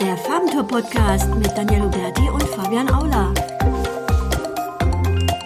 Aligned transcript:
Der 0.00 0.16
Farbentour 0.16 0.66
Podcast 0.66 1.34
mit 1.36 1.50
Daniel 1.56 1.88
Berti 1.88 2.28
und 2.28 2.42
Fabian 2.42 2.88
Aula. 2.90 3.32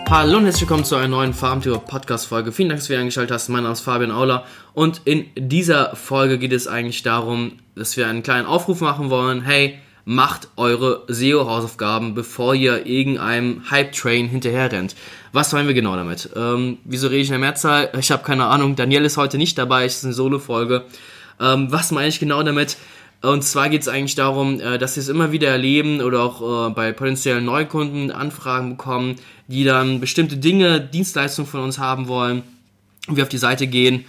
Hallo 0.08 0.38
und 0.38 0.44
herzlich 0.44 0.62
willkommen 0.62 0.84
zu 0.84 0.96
einer 0.96 1.08
neuen 1.08 1.34
Farmtour 1.34 1.84
Podcast 1.84 2.26
Folge. 2.26 2.52
Vielen 2.52 2.70
Dank, 2.70 2.80
dass 2.80 2.86
du 2.86 2.92
wieder 2.92 3.00
eingeschaltet 3.00 3.34
hast. 3.34 3.48
Mein 3.48 3.64
Name 3.64 3.74
ist 3.74 3.82
Fabian 3.82 4.10
Aula 4.10 4.44
und 4.72 5.02
in 5.04 5.26
dieser 5.36 5.94
Folge 5.96 6.38
geht 6.38 6.52
es 6.52 6.66
eigentlich 6.66 7.02
darum, 7.02 7.58
dass 7.74 7.96
wir 7.96 8.06
einen 8.06 8.22
kleinen 8.22 8.46
Aufruf 8.46 8.80
machen 8.80 9.10
wollen. 9.10 9.42
Hey, 9.42 9.78
macht 10.04 10.48
eure 10.56 11.04
SEO-Hausaufgaben, 11.08 12.14
bevor 12.14 12.54
ihr 12.54 12.86
irgendeinem 12.86 13.70
Hype-Train 13.70 14.28
hinterher 14.28 14.72
rennt. 14.72 14.96
Was 15.32 15.52
meinen 15.52 15.68
wir 15.68 15.74
genau 15.74 15.96
damit? 15.96 16.30
Ähm, 16.34 16.78
wieso 16.84 17.08
rede 17.08 17.20
ich 17.20 17.28
in 17.28 17.32
der 17.32 17.40
Mehrzahl? 17.40 17.90
Ich 17.98 18.10
habe 18.10 18.24
keine 18.24 18.46
Ahnung. 18.46 18.76
Daniel 18.76 19.04
ist 19.04 19.18
heute 19.18 19.36
nicht 19.36 19.58
dabei, 19.58 19.84
es 19.84 19.96
ist 19.98 20.04
eine 20.04 20.14
Solo-Folge. 20.14 20.84
Ähm, 21.40 21.70
was 21.70 21.92
meine 21.92 22.08
ich 22.08 22.18
genau 22.18 22.42
damit? 22.42 22.78
Und 23.20 23.42
zwar 23.42 23.68
geht 23.68 23.82
es 23.82 23.88
eigentlich 23.88 24.14
darum, 24.14 24.60
äh, 24.60 24.78
dass 24.78 24.94
sie 24.94 25.00
es 25.00 25.08
immer 25.08 25.32
wieder 25.32 25.48
erleben 25.48 26.00
oder 26.00 26.22
auch 26.22 26.68
äh, 26.68 26.70
bei 26.70 26.92
potenziellen 26.92 27.44
Neukunden 27.44 28.12
Anfragen 28.12 28.70
bekommen, 28.70 29.16
die 29.48 29.64
dann 29.64 30.00
bestimmte 30.00 30.36
Dinge, 30.36 30.80
Dienstleistungen 30.80 31.50
von 31.50 31.60
uns 31.60 31.78
haben 31.78 32.06
wollen. 32.06 32.42
Und 33.08 33.16
wir 33.16 33.24
auf 33.24 33.28
die 33.28 33.38
Seite 33.38 33.66
gehen 33.66 34.04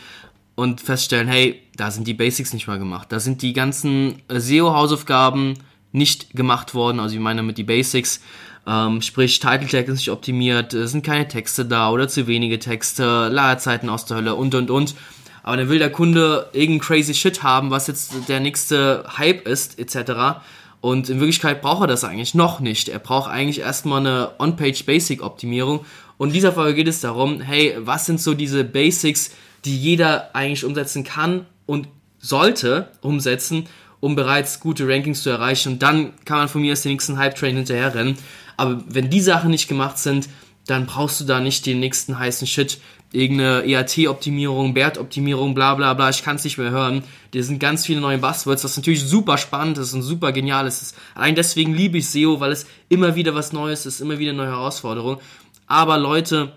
und 0.55 0.81
feststellen, 0.81 1.27
hey, 1.27 1.61
da 1.75 1.89
sind 1.89 2.05
die 2.05 2.13
Basics 2.13 2.53
nicht 2.53 2.67
mal 2.67 2.77
gemacht. 2.77 3.11
Da 3.11 3.19
sind 3.19 3.41
die 3.41 3.53
ganzen 3.53 4.21
äh, 4.27 4.39
SEO-Hausaufgaben 4.39 5.55
nicht 5.91 6.31
gemacht 6.31 6.75
worden. 6.75 6.99
Also 6.99 7.15
ich 7.15 7.21
meine 7.21 7.41
mit 7.41 7.57
die 7.57 7.63
Basics. 7.63 8.21
Ähm, 8.67 9.01
sprich, 9.01 9.39
Title 9.39 9.67
Tag 9.67 9.87
ist 9.87 9.95
nicht 9.95 10.11
optimiert, 10.11 10.73
es 10.73 10.91
sind 10.91 11.03
keine 11.03 11.27
Texte 11.27 11.65
da 11.65 11.89
oder 11.89 12.07
zu 12.07 12.27
wenige 12.27 12.59
Texte, 12.59 13.29
Ladezeiten 13.29 13.89
aus 13.89 14.05
der 14.05 14.17
Hölle 14.17 14.35
und 14.35 14.53
und 14.53 14.69
und. 14.69 14.95
Aber 15.43 15.57
dann 15.57 15.69
will 15.69 15.79
der 15.79 15.91
Kunde 15.91 16.49
irgendein 16.53 16.85
crazy 16.85 17.13
Shit 17.13 17.43
haben, 17.43 17.71
was 17.71 17.87
jetzt 17.87 18.13
der 18.27 18.39
nächste 18.39 19.05
Hype 19.17 19.47
ist, 19.47 19.79
etc. 19.79 20.41
Und 20.81 21.09
in 21.09 21.19
Wirklichkeit 21.19 21.61
braucht 21.61 21.81
er 21.81 21.87
das 21.87 22.03
eigentlich 22.03 22.35
noch 22.35 22.59
nicht. 22.59 22.89
Er 22.89 22.99
braucht 22.99 23.29
eigentlich 23.29 23.59
erstmal 23.59 23.99
eine 23.99 24.31
On-Page-Basic-Optimierung. 24.39 25.85
Und 26.17 26.29
in 26.29 26.33
dieser 26.33 26.53
Folge 26.53 26.75
geht 26.75 26.87
es 26.87 27.01
darum, 27.01 27.41
hey, 27.41 27.75
was 27.79 28.05
sind 28.05 28.21
so 28.21 28.33
diese 28.33 28.63
Basics, 28.63 29.31
die 29.65 29.77
jeder 29.77 30.35
eigentlich 30.35 30.65
umsetzen 30.65 31.03
kann 31.03 31.45
und 31.65 31.87
sollte 32.19 32.91
umsetzen, 33.01 33.67
um 33.99 34.15
bereits 34.15 34.59
gute 34.59 34.87
Rankings 34.87 35.23
zu 35.23 35.29
erreichen. 35.29 35.73
Und 35.73 35.83
dann 35.83 36.13
kann 36.25 36.37
man 36.37 36.49
von 36.49 36.61
mir 36.61 36.73
aus 36.73 36.81
den 36.81 36.93
nächsten 36.93 37.17
Hype-Train 37.17 37.55
hinterherrennen. 37.55 38.17
Aber 38.57 38.81
wenn 38.87 39.09
die 39.09 39.21
Sachen 39.21 39.51
nicht 39.51 39.67
gemacht 39.67 39.97
sind, 39.97 40.29
dann 40.65 40.85
brauchst 40.85 41.19
du 41.19 41.25
da 41.25 41.39
nicht 41.39 41.65
den 41.65 41.79
nächsten 41.79 42.19
heißen 42.19 42.47
Shit, 42.47 42.79
irgendeine 43.11 43.65
EAT-Optimierung, 43.65 44.73
BERT-Optimierung, 44.73 45.55
bla 45.55 45.75
bla 45.75 45.93
bla, 45.93 46.09
ich 46.09 46.23
kann 46.23 46.35
es 46.35 46.43
nicht 46.43 46.57
mehr 46.57 46.69
hören. 46.71 47.03
Da 47.31 47.41
sind 47.41 47.59
ganz 47.59 47.85
viele 47.85 48.01
neue 48.01 48.19
Buzzwords, 48.19 48.63
was 48.63 48.77
natürlich 48.77 49.03
super 49.03 49.37
spannend 49.37 49.77
ist 49.77 49.93
und 49.93 50.03
super 50.03 50.31
genial 50.31 50.67
ist. 50.67 50.95
Allein 51.15 51.35
deswegen 51.35 51.73
liebe 51.73 51.97
ich 51.97 52.09
SEO, 52.09 52.39
weil 52.39 52.51
es 52.51 52.67
immer 52.87 53.15
wieder 53.15 53.33
was 53.33 53.51
Neues 53.51 53.85
ist, 53.85 53.99
immer 53.99 54.19
wieder 54.19 54.33
neue 54.33 54.47
Herausforderungen. 54.47 55.19
Aber 55.65 55.97
Leute, 55.97 56.53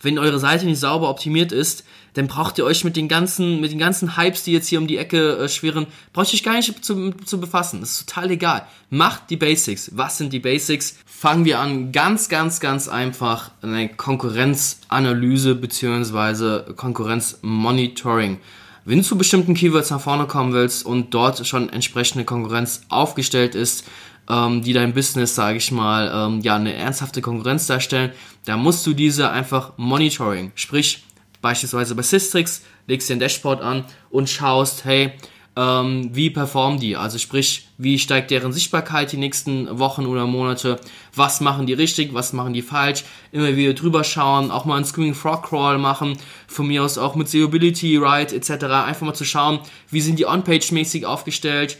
wenn 0.00 0.18
eure 0.18 0.38
Seite 0.38 0.66
nicht 0.66 0.78
sauber 0.78 1.10
optimiert 1.10 1.50
ist, 1.50 1.84
dann 2.14 2.26
braucht 2.26 2.58
ihr 2.58 2.64
euch 2.64 2.84
mit 2.84 2.96
den 2.96 3.08
ganzen, 3.08 3.60
mit 3.60 3.70
den 3.70 3.78
ganzen 3.78 4.16
Hypes, 4.16 4.42
die 4.42 4.52
jetzt 4.52 4.68
hier 4.68 4.80
um 4.80 4.86
die 4.86 4.96
Ecke 4.96 5.38
äh, 5.38 5.48
schwirren, 5.48 5.86
braucht 6.12 6.28
ihr 6.32 6.34
euch 6.34 6.42
gar 6.42 6.54
nicht 6.54 6.84
zu, 6.84 7.12
zu 7.12 7.40
befassen. 7.40 7.80
Das 7.80 7.92
ist 7.92 8.08
total 8.08 8.30
egal. 8.30 8.66
Macht 8.90 9.30
die 9.30 9.36
Basics. 9.36 9.92
Was 9.94 10.18
sind 10.18 10.32
die 10.32 10.40
Basics? 10.40 10.98
Fangen 11.20 11.44
wir 11.44 11.58
an, 11.58 11.90
ganz, 11.90 12.28
ganz, 12.28 12.60
ganz 12.60 12.86
einfach 12.86 13.50
eine 13.60 13.88
Konkurrenzanalyse 13.88 15.56
beziehungsweise 15.56 16.72
Konkurrenzmonitoring. 16.76 18.38
Wenn 18.84 18.98
du 18.98 19.04
zu 19.04 19.18
bestimmten 19.18 19.54
Keywords 19.54 19.90
nach 19.90 20.00
vorne 20.00 20.28
kommen 20.28 20.52
willst 20.52 20.86
und 20.86 21.12
dort 21.12 21.44
schon 21.44 21.70
entsprechende 21.70 22.24
Konkurrenz 22.24 22.82
aufgestellt 22.88 23.56
ist, 23.56 23.84
ähm, 24.30 24.62
die 24.62 24.72
dein 24.72 24.94
Business, 24.94 25.34
sage 25.34 25.56
ich 25.56 25.72
mal, 25.72 26.08
ähm, 26.14 26.40
ja, 26.42 26.54
eine 26.54 26.74
ernsthafte 26.74 27.20
Konkurrenz 27.20 27.66
darstellen, 27.66 28.12
da 28.44 28.56
musst 28.56 28.86
du 28.86 28.94
diese 28.94 29.28
einfach 29.28 29.72
monitoring. 29.76 30.52
Sprich, 30.54 31.02
beispielsweise 31.42 31.96
bei 31.96 32.02
Systrix, 32.02 32.62
legst 32.86 33.08
dir 33.08 33.14
ein 33.14 33.18
Dashboard 33.18 33.60
an 33.60 33.84
und 34.10 34.30
schaust, 34.30 34.84
hey, 34.84 35.14
ähm, 35.58 36.10
wie 36.12 36.30
performen 36.30 36.78
die? 36.78 36.96
Also 36.96 37.18
sprich, 37.18 37.66
wie 37.78 37.98
steigt 37.98 38.30
deren 38.30 38.52
Sichtbarkeit 38.52 39.10
die 39.10 39.16
nächsten 39.16 39.80
Wochen 39.80 40.06
oder 40.06 40.24
Monate? 40.24 40.78
Was 41.16 41.40
machen 41.40 41.66
die 41.66 41.72
richtig? 41.72 42.14
Was 42.14 42.32
machen 42.32 42.52
die 42.52 42.62
falsch? 42.62 43.02
Immer 43.32 43.56
wieder 43.56 43.74
drüber 43.74 44.04
schauen, 44.04 44.52
auch 44.52 44.66
mal 44.66 44.76
einen 44.76 44.84
Screaming 44.84 45.14
Frog 45.14 45.48
Crawl 45.48 45.78
machen, 45.78 46.16
von 46.46 46.68
mir 46.68 46.84
aus 46.84 46.96
auch 46.96 47.16
mit 47.16 47.28
Seeability, 47.28 47.96
Right, 47.96 48.32
etc. 48.32 48.66
Einfach 48.66 49.04
mal 49.04 49.14
zu 49.14 49.24
schauen, 49.24 49.58
wie 49.90 50.00
sind 50.00 50.20
die 50.20 50.26
On-Page 50.26 50.70
mäßig 50.70 51.04
aufgestellt? 51.04 51.78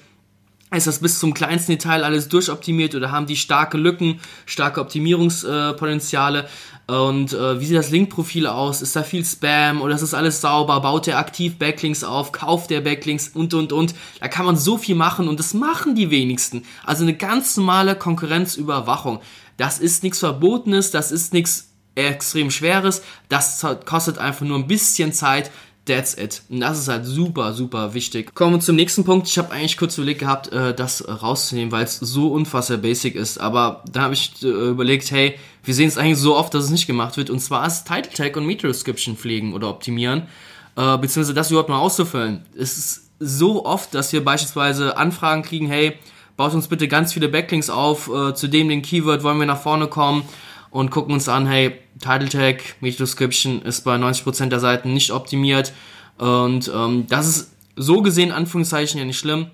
ist 0.77 0.87
das 0.87 0.99
bis 0.99 1.19
zum 1.19 1.33
kleinsten 1.33 1.73
Detail 1.73 2.05
alles 2.05 2.29
durchoptimiert 2.29 2.95
oder 2.95 3.11
haben 3.11 3.27
die 3.27 3.37
starke 3.37 3.79
Lücken, 3.79 4.21
starke 4.45 4.81
Optimierungspotenziale? 4.81 6.47
Und 6.89 7.35
äh, 7.35 7.61
wie 7.61 7.67
sieht 7.67 7.77
das 7.77 7.91
Linkprofil 7.91 8.47
aus? 8.47 8.81
Ist 8.81 8.97
da 8.97 9.03
viel 9.03 9.23
Spam 9.23 9.83
oder 9.83 9.95
ist 9.95 10.01
das 10.01 10.15
alles 10.15 10.41
sauber? 10.41 10.81
Baut 10.81 11.07
der 11.07 11.19
aktiv 11.19 11.59
Backlinks 11.59 12.03
auf? 12.03 12.33
Kauft 12.33 12.71
der 12.71 12.81
Backlinks 12.81 13.29
und 13.29 13.53
und 13.53 13.73
und? 13.75 13.95
Da 14.21 14.29
kann 14.29 14.47
man 14.47 14.57
so 14.57 14.79
viel 14.79 14.95
machen 14.95 15.29
und 15.29 15.39
das 15.39 15.53
machen 15.53 15.95
die 15.95 16.11
wenigsten. 16.11 16.63
Also 16.85 17.03
eine 17.03 17.15
ganz 17.15 17.59
normale 17.59 17.95
Konkurrenzüberwachung. 17.95 19.21
Das 19.59 19.79
ist 19.79 20.03
nichts 20.03 20.21
Verbotenes, 20.21 20.91
das 20.91 21.13
ist 21.13 21.35
nichts 21.35 21.69
extrem 21.95 22.51
Schweres, 22.51 23.03
das 23.29 23.67
kostet 23.85 24.19
einfach 24.19 24.47
nur 24.47 24.57
ein 24.57 24.69
bisschen 24.69 25.13
Zeit, 25.13 25.51
That's 25.89 26.19
it. 26.19 26.43
Und 26.51 26.61
das 26.61 26.79
ist 26.79 26.89
halt 26.89 27.07
super, 27.07 27.55
super 27.55 27.95
wichtig. 27.95 28.35
Kommen 28.35 28.57
wir 28.57 28.61
zum 28.61 28.77
nächsten 28.77 29.05
Punkt. 29.05 29.27
Ich 29.27 29.39
habe 29.39 29.51
eigentlich 29.53 29.79
kurz 29.79 29.97
überlegt 29.97 30.21
gehabt, 30.21 30.53
äh, 30.53 30.75
das 30.75 31.09
rauszunehmen, 31.09 31.73
weil 31.73 31.85
es 31.85 31.99
so 31.99 32.29
unfassbar 32.29 32.77
basic 32.77 33.15
ist. 33.15 33.39
Aber 33.39 33.83
da 33.91 34.03
habe 34.03 34.15
ich 34.15 34.33
äh, 34.43 34.47
überlegt, 34.47 35.11
hey, 35.11 35.39
wir 35.65 35.75
sehen 35.75 35.89
es 35.89 35.97
eigentlich 35.97 36.19
so 36.19 36.37
oft, 36.37 36.53
dass 36.53 36.65
es 36.65 36.71
nicht 36.71 36.87
gemacht 36.87 37.17
wird. 37.17 37.31
Und 37.31 37.41
zwar 37.41 37.67
ist 37.67 37.87
Title 37.87 38.13
Tag 38.13 38.37
und 38.37 38.45
Meta 38.45 38.69
Description 38.69 39.17
pflegen 39.17 39.55
oder 39.55 39.71
optimieren. 39.71 40.29
Äh, 40.77 40.99
beziehungsweise 40.99 41.33
das 41.33 41.51
überhaupt 41.51 41.71
mal 41.71 41.79
auszufüllen. 41.79 42.45
Es 42.55 42.77
ist 42.77 43.11
so 43.19 43.65
oft, 43.65 43.95
dass 43.95 44.13
wir 44.13 44.23
beispielsweise 44.23 44.99
Anfragen 44.99 45.43
kriegen, 45.43 45.69
hey, 45.69 45.95
baut 46.37 46.53
uns 46.53 46.69
bitte 46.69 46.87
ganz 46.87 47.15
viele 47.15 47.31
Backlinks 47.31 47.69
auf, 47.69 48.09
zu 48.35 48.47
dem 48.47 48.69
den 48.69 48.81
Keyword 48.81 49.25
wollen 49.25 49.41
wir 49.41 49.47
nach 49.47 49.61
vorne 49.61 49.89
kommen 49.89 50.23
und 50.71 50.91
gucken 50.91 51.15
uns 51.15 51.29
an, 51.29 51.47
hey, 51.47 51.79
Title 52.01 52.29
Tag, 52.29 52.63
Meta 52.81 52.99
Description 52.99 53.63
ist 53.63 53.83
bei 53.83 53.97
90% 53.97 54.47
der 54.47 54.61
Seiten 54.61 54.93
nicht 54.93 55.11
optimiert 55.11 55.73
und 56.19 56.71
ähm, 56.75 57.07
das 57.09 57.29
ist 57.29 57.53
so 57.77 58.03
gesehen, 58.03 58.33
Anführungszeichen, 58.33 58.99
ja 58.99 59.05
nicht 59.05 59.19
schlimm. 59.19 59.47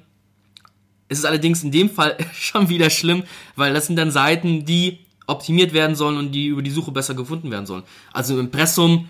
Es 1.09 1.19
ist 1.19 1.27
allerdings 1.27 1.63
in 1.63 1.71
dem 1.71 1.91
Fall 1.91 2.17
schon 2.33 2.69
wieder 2.69 2.91
schlimm, 2.91 3.25
weil 3.57 3.75
das 3.75 3.87
sind 3.87 3.97
dann 3.97 4.11
Seiten, 4.11 4.65
die 4.65 4.99
optimiert 5.27 5.73
werden 5.73 5.97
sollen 5.97 6.17
und 6.19 6.33
die 6.33 6.47
über 6.47 6.63
die 6.63 6.71
Suche 6.71 6.91
besser 6.91 7.15
gefunden 7.15 7.51
werden 7.51 7.67
sollen. 7.67 7.85
Also 8.13 8.35
im 8.35 8.41
Impressum 8.41 9.09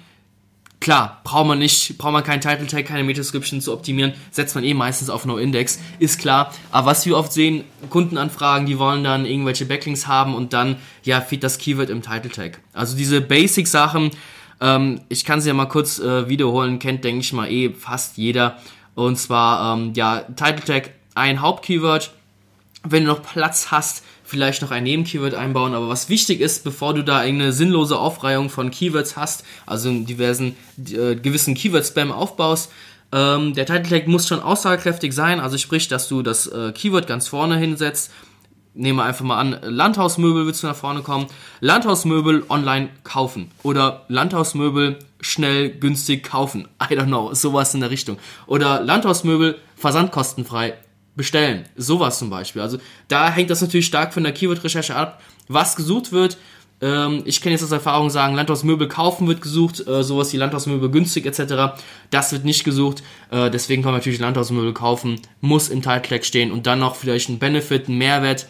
Klar, 0.81 1.21
braucht 1.25 1.47
man 1.47 1.59
nicht, 1.59 1.97
braucht 1.97 2.13
man 2.13 2.25
keinen 2.25 2.43
Title 2.43 2.67
Tag, 2.67 2.85
keine 2.85 3.05
Metascription 3.05 3.63
zu 3.63 3.73
optimieren, 3.73 4.13
setzt 4.31 4.55
man 4.55 4.65
eh 4.65 4.75
meistens 4.75 5.09
auf 5.09 5.25
No 5.25 5.39
Index, 5.39 5.81
ist 5.99 6.19
klar. 6.19 6.53
Aber 6.71 6.89
was 6.89 7.07
wir 7.07 7.17
oft 7.17 7.33
sehen, 7.33 7.65
Kundenanfragen, 7.89 8.67
die 8.67 8.79
wollen 8.79 9.03
dann 9.03 9.25
irgendwelche 9.25 9.65
Backlinks 9.65 10.07
haben 10.07 10.35
und 10.35 10.53
dann, 10.53 10.77
ja, 11.03 11.23
feed 11.23 11.43
das 11.43 11.57
Keyword 11.57 11.89
im 11.89 12.03
Title 12.03 12.31
Tag. 12.31 12.61
Also 12.75 12.97
diese 12.97 13.23
Basic 13.23 13.67
Sachen, 13.67 14.11
ähm, 14.61 15.01
ich 15.09 15.25
kann 15.25 15.41
sie 15.41 15.49
ja 15.49 15.55
mal 15.55 15.67
kurz 15.67 15.99
äh, 15.99 16.29
wiederholen, 16.29 16.79
kennt, 16.79 17.03
denke 17.05 17.21
ich 17.21 17.33
mal, 17.33 17.51
eh 17.51 17.73
fast 17.73 18.19
jeder. 18.19 18.59
Und 18.95 19.17
zwar, 19.17 19.77
ähm, 19.77 19.93
ja, 19.95 20.21
Title 20.37 20.65
Tag, 20.65 20.91
ein 21.15 21.41
Hauptkeyword. 21.41 22.13
Wenn 22.87 23.05
du 23.05 23.13
noch 23.13 23.23
Platz 23.23 23.71
hast, 23.71 24.05
vielleicht 24.35 24.63
noch 24.63 24.73
ein 24.73 24.83
Nebenkeyword 24.83 25.35
einbauen, 25.35 25.75
aber 25.75 25.89
was 25.89 26.09
wichtig 26.09 26.41
ist, 26.41 26.65
bevor 26.65 26.93
du 26.93 27.05
da 27.05 27.23
irgendeine 27.23 27.53
sinnlose 27.53 27.97
Aufreihung 27.97 28.51
von 28.51 28.73
Keywords 28.73 29.17
hast, 29.17 29.45
also 29.65 29.91
einen 29.91 30.07
diversen, 30.07 30.57
äh, 30.77 31.15
gewissen 31.15 31.55
Keyword-Spam 31.55 32.11
aufbaust, 32.11 32.73
ähm, 33.13 33.55
der 33.55 33.65
Title 33.65 33.89
Tag 33.89 34.09
muss 34.09 34.27
schon 34.27 34.41
aussagekräftig 34.41 35.13
sein, 35.13 35.39
also 35.39 35.57
sprich, 35.57 35.87
dass 35.87 36.09
du 36.09 36.23
das 36.23 36.49
äh, 36.49 36.73
Keyword 36.73 37.07
ganz 37.07 37.29
vorne 37.29 37.57
hinsetzt. 37.57 38.11
Nehmen 38.77 38.99
wir 38.99 39.05
einfach 39.05 39.25
mal 39.25 39.39
an, 39.39 39.57
Landhausmöbel 39.63 40.47
willst 40.47 40.65
du 40.65 40.67
nach 40.67 40.75
vorne 40.75 41.03
kommen. 41.03 41.29
Landhausmöbel 41.61 42.43
online 42.49 42.89
kaufen. 43.05 43.53
Oder 43.63 44.05
Landhausmöbel 44.09 44.99
schnell, 45.21 45.71
günstig 45.71 46.25
kaufen. 46.25 46.67
I 46.83 46.95
don't 46.95 47.07
know, 47.07 47.33
sowas 47.35 47.73
in 47.73 47.83
der 47.83 47.91
Richtung. 47.91 48.19
Oder 48.49 48.81
Landhausmöbel 48.81 49.61
versandkostenfrei 49.77 50.75
bestellen. 51.17 51.65
Sowas 51.77 52.19
zum 52.19 52.31
Beispiel. 52.31 52.63
Also 52.63 52.79
da 53.09 53.31
hängt 53.31 53.51
das 53.51 53.61
natürlich 53.61 53.87
stark 53.87 54.15
von 54.15 54.25
der 54.25 54.33
Keyword-Recherche 54.33 54.95
ab, 54.95 55.23
was 55.49 55.77
gesucht 55.77 56.13
wird. 56.13 56.39
Ähm, 56.81 57.23
ich 57.25 57.41
kann 57.41 57.53
jetzt 57.53 57.63
aus 57.63 57.71
Erfahrung 57.71 58.11
sagen, 58.11 58.35
Landhausmöbel 58.35 58.89
kaufen 58.89 59.27
wird 59.29 59.41
gesucht, 59.41 59.87
äh, 59.87 60.03
sowas 60.03 60.33
wie 60.33 60.37
Landhausmöbel 60.37 60.91
günstig 60.91 61.27
etc. 61.27 61.81
Das 62.11 62.33
wird 62.33 62.45
nicht 62.45 62.65
gesucht. 62.65 63.03
Äh, 63.31 63.51
deswegen 63.51 63.83
kann 63.83 63.93
man 63.93 64.01
natürlich 64.01 64.21
Landhausmöbel 64.21 64.75
kaufen, 64.75 65.21
muss 65.41 65.69
im 65.69 65.83
Title 65.83 66.23
stehen 66.23 66.53
und 66.53 66.67
dann 66.67 66.81
noch 66.81 66.97
vielleicht 66.97 67.29
ein 67.29 67.39
Benefit, 67.39 67.89
ein 67.89 67.97
Mehrwert, 67.99 68.49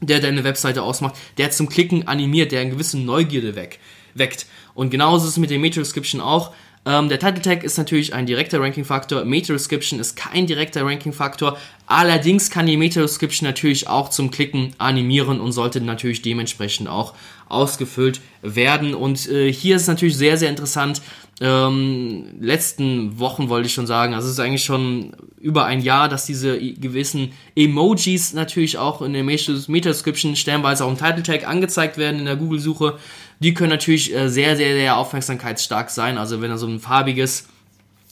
der 0.00 0.20
deine 0.20 0.44
Webseite 0.44 0.82
ausmacht, 0.82 1.16
der 1.38 1.50
zum 1.50 1.68
Klicken 1.68 2.06
animiert, 2.06 2.52
der 2.52 2.60
eine 2.60 2.70
gewisse 2.70 2.98
Neugierde 2.98 3.56
weckt. 3.56 4.46
Und 4.74 4.90
genauso 4.90 5.24
ist 5.24 5.32
es 5.32 5.38
mit 5.38 5.50
dem 5.50 5.60
Meta 5.60 5.80
Description 5.80 6.20
auch. 6.20 6.52
Ähm, 6.86 7.08
der 7.08 7.18
Title 7.18 7.42
Tag 7.42 7.64
ist 7.64 7.76
natürlich 7.76 8.14
ein 8.14 8.26
direkter 8.26 8.60
Ranking-Faktor. 8.60 9.24
Meta 9.24 9.52
Description 9.52 10.00
ist 10.00 10.16
kein 10.16 10.46
direkter 10.46 10.84
Ranking-Faktor. 10.84 11.58
Allerdings 11.86 12.50
kann 12.50 12.66
die 12.66 12.76
Meta 12.76 13.00
Description 13.00 13.46
natürlich 13.46 13.88
auch 13.88 14.08
zum 14.08 14.30
Klicken 14.30 14.74
animieren 14.78 15.40
und 15.40 15.52
sollte 15.52 15.80
natürlich 15.80 16.22
dementsprechend 16.22 16.88
auch 16.88 17.14
ausgefüllt 17.48 18.20
werden. 18.42 18.94
Und 18.94 19.28
äh, 19.28 19.52
hier 19.52 19.76
ist 19.76 19.82
es 19.82 19.88
natürlich 19.88 20.16
sehr, 20.16 20.36
sehr 20.36 20.50
interessant. 20.50 21.02
Ähm, 21.40 22.24
letzten 22.40 23.18
Wochen 23.20 23.48
wollte 23.48 23.68
ich 23.68 23.74
schon 23.74 23.86
sagen, 23.86 24.14
also 24.14 24.26
es 24.26 24.34
ist 24.34 24.40
eigentlich 24.40 24.64
schon 24.64 25.12
über 25.40 25.66
ein 25.66 25.80
Jahr, 25.80 26.08
dass 26.08 26.26
diese 26.26 26.58
gewissen 26.58 27.32
Emojis 27.54 28.32
natürlich 28.32 28.76
auch 28.76 29.02
in 29.02 29.12
der 29.12 29.22
Meta-Description 29.22 30.34
stellenweise 30.34 30.84
auch 30.84 30.90
im 30.90 30.98
Title 30.98 31.22
Tag 31.22 31.46
angezeigt 31.46 31.96
werden 31.96 32.18
in 32.18 32.24
der 32.24 32.36
Google-Suche 32.36 32.98
die 33.40 33.54
können 33.54 33.70
natürlich 33.70 34.14
äh, 34.14 34.28
sehr, 34.28 34.56
sehr, 34.56 34.74
sehr 34.74 34.96
aufmerksamkeitsstark 34.96 35.90
sein. 35.90 36.18
Also 36.18 36.40
wenn 36.40 36.50
da 36.50 36.58
so 36.58 36.66
ein 36.66 36.80
farbiges, 36.80 37.48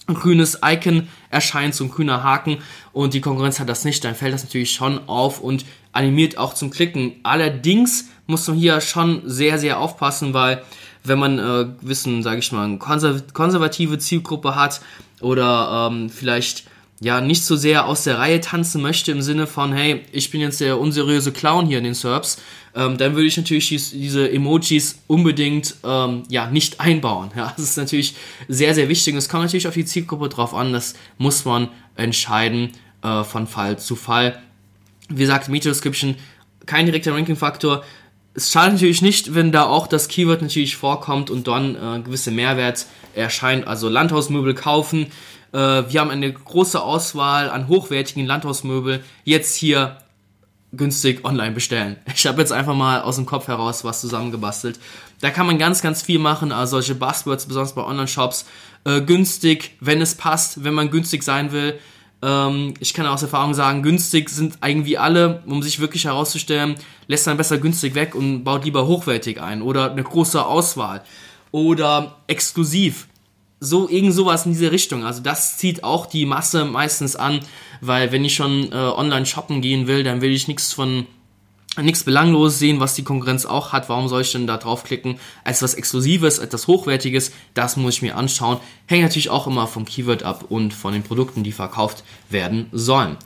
grünes 0.07 0.61
Icon 0.65 1.09
erscheint, 1.31 1.75
so 1.75 1.85
ein 1.85 1.91
grüner 1.91 2.23
Haken 2.23 2.59
und 2.93 3.15
die 3.15 3.21
Konkurrenz 3.21 3.59
hat 3.59 3.69
das 3.69 3.85
nicht, 3.85 4.05
dann 4.05 4.15
fällt 4.15 4.35
das 4.35 4.45
natürlich 4.45 4.73
schon 4.73 5.09
auf 5.09 5.41
und 5.41 5.65
animiert 5.93 6.39
auch 6.39 6.55
zum 6.55 6.71
Klicken. 6.71 7.15
Allerdings 7.25 8.09
muss 8.27 8.47
man 8.47 8.57
hier 8.57 8.81
schon 8.81 9.23
sehr, 9.25 9.59
sehr 9.59 9.81
aufpassen, 9.81 10.33
weil 10.33 10.63
wenn 11.03 11.19
man 11.19 11.39
äh, 11.39 11.67
wissen, 11.81 12.23
sage 12.23 12.39
ich 12.39 12.53
mal, 12.53 12.65
eine 12.65 12.79
konservative 12.79 13.99
Zielgruppe 13.99 14.55
hat 14.55 14.81
oder 15.21 15.89
ähm, 15.91 16.11
vielleicht 16.11 16.65
ja 17.01 17.21
nicht 17.21 17.45
so 17.45 17.57
sehr 17.57 17.87
aus 17.87 18.05
der 18.05 18.19
Reihe 18.19 18.41
tanzen 18.41 18.81
möchte 18.81 19.13
im 19.13 19.21
Sinne 19.21 19.47
von, 19.47 19.73
hey, 19.73 20.03
ich 20.13 20.31
bin 20.31 20.41
jetzt 20.41 20.61
der 20.61 20.79
unseriöse 20.81 21.33
Clown 21.33 21.67
hier 21.67 21.79
in 21.79 21.85
den 21.85 21.95
Serbs, 21.95 22.39
ähm, 22.75 22.97
dann 22.99 23.15
würde 23.15 23.27
ich 23.27 23.37
natürlich 23.37 23.69
dies, 23.69 23.91
diese 23.91 24.31
Emojis 24.31 24.99
unbedingt 25.07 25.77
ähm, 25.85 26.25
ja 26.29 26.51
nicht 26.51 26.81
einbauen. 26.81 27.31
Ja, 27.37 27.53
das 27.57 27.65
ist 27.65 27.77
natürlich 27.77 28.15
sehr, 28.49 28.75
sehr 28.75 28.89
wichtig. 28.89 29.15
Es 29.15 29.29
kommt 29.29 29.45
natürlich 29.45 29.69
auf 29.69 29.75
die 29.75 29.85
Zielgruppe 29.85 30.29
drauf 30.29 30.55
an. 30.55 30.73
Das 30.73 30.95
muss 31.19 31.45
man 31.45 31.69
entscheiden 31.97 32.71
äh, 33.03 33.25
von 33.25 33.47
Fall 33.47 33.79
zu 33.79 33.97
Fall. 33.97 34.43
Wie 35.09 35.21
gesagt, 35.21 35.49
Media 35.49 35.71
Description 35.71 36.17
kein 36.65 36.87
direkter 36.87 37.15
Ranking-Faktor. 37.15 37.85
Es 38.35 38.53
schadet 38.53 38.75
natürlich 38.75 39.03
nicht, 39.03 39.35
wenn 39.35 39.53
da 39.53 39.65
auch 39.65 39.87
das 39.87 40.09
Keyword 40.09 40.43
natürlich 40.43 40.77
vorkommt 40.77 41.31
und 41.31 41.47
dann 41.47 41.75
äh, 41.75 42.03
gewisse 42.03 42.31
Mehrwert 42.31 42.87
erscheint. 43.15 43.67
Also 43.67 43.89
Landhausmöbel 43.89 44.55
kaufen 44.55 45.07
wir 45.53 46.01
haben 46.01 46.11
eine 46.11 46.33
große 46.33 46.83
Auswahl 46.83 47.49
an 47.49 47.69
hochwertigen 47.69 48.27
Landhausmöbel. 48.27 49.03
Jetzt 49.25 49.55
hier 49.57 49.97
günstig 50.77 51.25
online 51.25 51.53
bestellen. 51.53 51.97
Ich 52.15 52.27
habe 52.27 52.41
jetzt 52.41 52.53
einfach 52.53 52.75
mal 52.75 53.03
aus 53.03 53.17
dem 53.17 53.27
Kopf 53.27 53.49
heraus 53.49 53.85
was 53.85 54.01
zusammengebastelt. 54.01 54.79
Da 55.21 55.31
kann 55.31 55.47
man 55.47 55.59
ganz, 55.59 55.83
ganz 55.83 56.03
viel 56.03 56.19
machen. 56.19 56.53
Also 56.53 56.73
solche 56.73 56.95
Buzzwords, 56.95 57.47
besonders 57.47 57.75
bei 57.75 57.85
Online-Shops. 57.85 58.47
Äh, 58.85 59.03
günstig, 59.03 59.77
wenn 59.81 60.01
es 60.01 60.15
passt, 60.15 60.65
wenn 60.65 60.75
man 60.75 60.91
günstig 60.91 61.23
sein 61.23 61.53
will. 61.53 61.79
Ähm, 62.23 62.75
ich 62.81 62.95
kann 62.95 63.07
aus 63.07 63.23
Erfahrung 63.23 63.55
sagen, 63.55 63.83
günstig 63.83 64.31
sind 64.31 64.59
irgendwie 64.65 64.99
alle, 64.99 65.43
um 65.47 65.63
sich 65.63 65.81
wirklich 65.81 66.05
herauszustellen, 66.05 66.77
lässt 67.07 67.27
man 67.27 67.37
besser 67.37 67.59
günstig 67.59 67.95
weg 67.95 68.15
und 68.15 68.45
baut 68.45 68.65
lieber 68.65 68.87
hochwertig 68.87 69.41
ein. 69.41 69.63
Oder 69.63 69.91
eine 69.91 70.03
große 70.03 70.45
Auswahl. 70.45 71.03
Oder 71.53 72.17
exklusiv 72.27 73.09
so 73.61 73.89
irgend 73.89 74.15
sowas 74.15 74.47
in 74.47 74.53
diese 74.53 74.73
Richtung. 74.73 75.05
Also 75.05 75.23
das 75.23 75.57
zieht 75.57 75.83
auch 75.85 76.07
die 76.07 76.27
Masse 76.27 76.65
meistens 76.65 77.17
an, 77.17 77.41
weil 77.81 78.13
wenn 78.13 78.25
ich 78.25 78.35
schon 78.35 78.71
äh, 78.73 78.75
online 78.75 79.27
shoppen 79.27 79.61
gehen 79.63 79.87
will, 79.87 80.05
dann 80.05 80.21
will 80.21 80.33
ich 80.33 80.49
nichts 80.49 80.73
von 80.73 81.07
nichts 81.83 82.05
Belangloses 82.05 82.59
sehen, 82.59 82.81
was 82.81 82.95
die 82.95 83.05
Konkurrenz 83.05 83.45
auch 83.45 83.73
hat. 83.73 83.89
Warum 83.89 84.09
soll 84.09 84.23
ich 84.23 84.33
denn 84.33 84.47
da 84.47 84.57
draufklicken? 84.57 85.19
Als 85.45 85.63
was 85.63 85.75
Exklusives, 85.75 86.39
etwas 86.39 86.67
Hochwertiges, 86.67 87.33
das 87.55 87.77
muss 87.77 87.97
ich 87.97 88.03
mir 88.03 88.17
anschauen. 88.17 88.59
Hängt 88.87 89.03
natürlich 89.03 89.31
auch 89.31 89.47
immer 89.47 89.67
vom 89.67 89.85
Keyword 89.85 90.23
ab 90.23 90.47
und 90.49 90.73
von 90.73 90.93
den 90.93 91.03
Produkten, 91.03 91.43
die 91.45 91.53
verkauft 91.53 92.05
werden 92.31 92.69
sollen. 92.73 93.17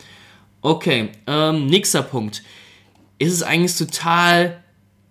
Okay, 0.62 1.10
ähm, 1.26 1.66
nächster 1.66 2.02
Punkt. 2.02 2.42
Ist 3.18 3.32
es 3.32 3.42
eigentlich 3.42 3.76
total 3.76 4.62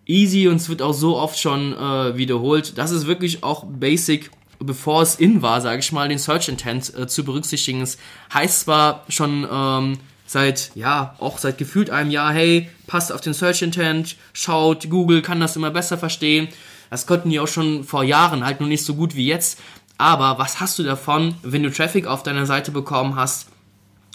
easy 0.05 0.47
und 0.47 0.55
es 0.55 0.69
wird 0.69 0.81
auch 0.81 0.93
so 0.93 1.17
oft 1.17 1.39
schon 1.39 1.73
äh, 1.73 2.17
wiederholt. 2.17 2.77
Das 2.77 2.91
ist 2.91 3.07
wirklich 3.07 3.43
auch 3.43 3.65
basic 3.65 4.31
bevor 4.59 5.01
es 5.01 5.15
in 5.15 5.41
war, 5.41 5.61
sage 5.61 5.79
ich 5.79 5.91
mal, 5.91 6.09
den 6.09 6.19
Search 6.19 6.49
Intent 6.49 6.93
äh, 6.95 7.07
zu 7.07 7.23
berücksichtigen. 7.23 7.81
Es 7.81 7.97
heißt 8.33 8.61
zwar 8.61 9.05
schon 9.09 9.47
ähm, 9.49 9.99
seit, 10.25 10.71
ja, 10.75 11.15
auch 11.19 11.37
seit 11.37 11.57
gefühlt 11.57 11.89
einem 11.89 12.11
Jahr, 12.11 12.33
hey, 12.33 12.69
passt 12.87 13.11
auf 13.11 13.21
den 13.21 13.33
Search 13.33 13.61
Intent, 13.61 14.15
schaut, 14.33 14.89
Google 14.89 15.21
kann 15.21 15.39
das 15.39 15.55
immer 15.55 15.71
besser 15.71 15.97
verstehen. 15.97 16.49
Das 16.89 17.05
konnten 17.05 17.29
die 17.29 17.39
auch 17.39 17.47
schon 17.47 17.83
vor 17.83 18.03
Jahren, 18.03 18.45
halt 18.45 18.59
nur 18.59 18.69
nicht 18.69 18.83
so 18.83 18.95
gut 18.95 19.15
wie 19.15 19.27
jetzt. 19.27 19.59
Aber 19.97 20.37
was 20.37 20.59
hast 20.59 20.79
du 20.79 20.83
davon, 20.83 21.35
wenn 21.43 21.63
du 21.63 21.71
Traffic 21.71 22.07
auf 22.07 22.23
deiner 22.23 22.45
Seite 22.45 22.71
bekommen 22.71 23.15
hast 23.15 23.47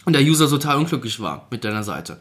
und 0.05 0.15
der 0.15 0.23
User 0.23 0.49
total 0.49 0.77
unglücklich 0.77 1.21
war 1.21 1.47
mit 1.51 1.65
deiner 1.65 1.83
Seite? 1.85 2.21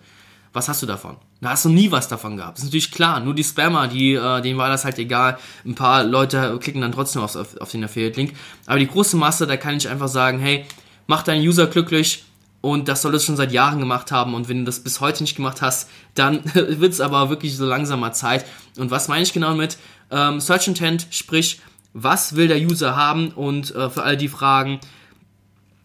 Was 0.54 0.70
hast 0.70 0.84
du 0.84 0.86
davon? 0.86 1.18
Da 1.42 1.50
hast 1.50 1.66
du 1.66 1.70
nie 1.70 1.92
was 1.92 2.08
davon 2.08 2.38
gehabt. 2.38 2.58
Das 2.58 2.64
ist 2.64 2.70
natürlich 2.70 2.92
klar. 2.92 3.20
Nur 3.20 3.34
die 3.34 3.44
Spammer, 3.44 3.88
die, 3.88 4.14
äh, 4.14 4.42
denen 4.42 4.58
war 4.58 4.70
das 4.70 4.86
halt 4.86 5.00
egal. 5.00 5.38
Ein 5.66 5.76
paar 5.76 6.04
Leute 6.04 6.58
klicken 6.62 6.82
dann 6.82 6.92
trotzdem 6.92 7.24
auf, 7.24 7.36
auf, 7.36 7.72
den 7.72 7.84
Affiliate-Link. 7.84 8.34
Aber 8.68 8.80
die 8.80 8.88
große 8.88 9.18
Masse, 9.18 9.48
da 9.48 9.58
kann 9.58 9.76
ich 9.76 9.90
einfach 9.90 10.08
sagen, 10.08 10.40
hey, 10.40 10.66
mach 11.08 11.24
deinen 11.24 11.46
User 11.46 11.66
glücklich 11.68 12.24
und 12.62 12.88
das 12.88 13.02
soll 13.02 13.16
es 13.16 13.26
schon 13.26 13.36
seit 13.36 13.52
Jahren 13.52 13.80
gemacht 13.80 14.12
haben. 14.12 14.36
Und 14.36 14.48
wenn 14.48 14.60
du 14.60 14.66
das 14.66 14.80
bis 14.80 15.02
heute 15.02 15.24
nicht 15.24 15.36
gemacht 15.36 15.62
hast, 15.62 15.90
dann 16.14 16.44
wird 16.54 16.94
es 16.94 17.02
aber 17.02 17.30
wirklich 17.30 17.58
so 17.58 17.66
langsamer 17.66 18.14
Zeit. 18.14 18.46
Und 18.78 18.92
was 18.92 19.08
meine 19.08 19.24
ich 19.24 19.34
genau 19.34 19.56
mit 19.56 19.78
ähm, 20.12 20.40
Search 20.40 20.68
Intent? 20.68 21.08
Sprich, 21.10 21.62
was 21.94 22.36
will 22.36 22.48
der 22.48 22.62
User 22.62 22.96
haben? 22.96 23.32
Und 23.32 23.74
äh, 23.76 23.90
für 23.90 24.04
all 24.04 24.18
die 24.18 24.30
Fragen, 24.30 24.80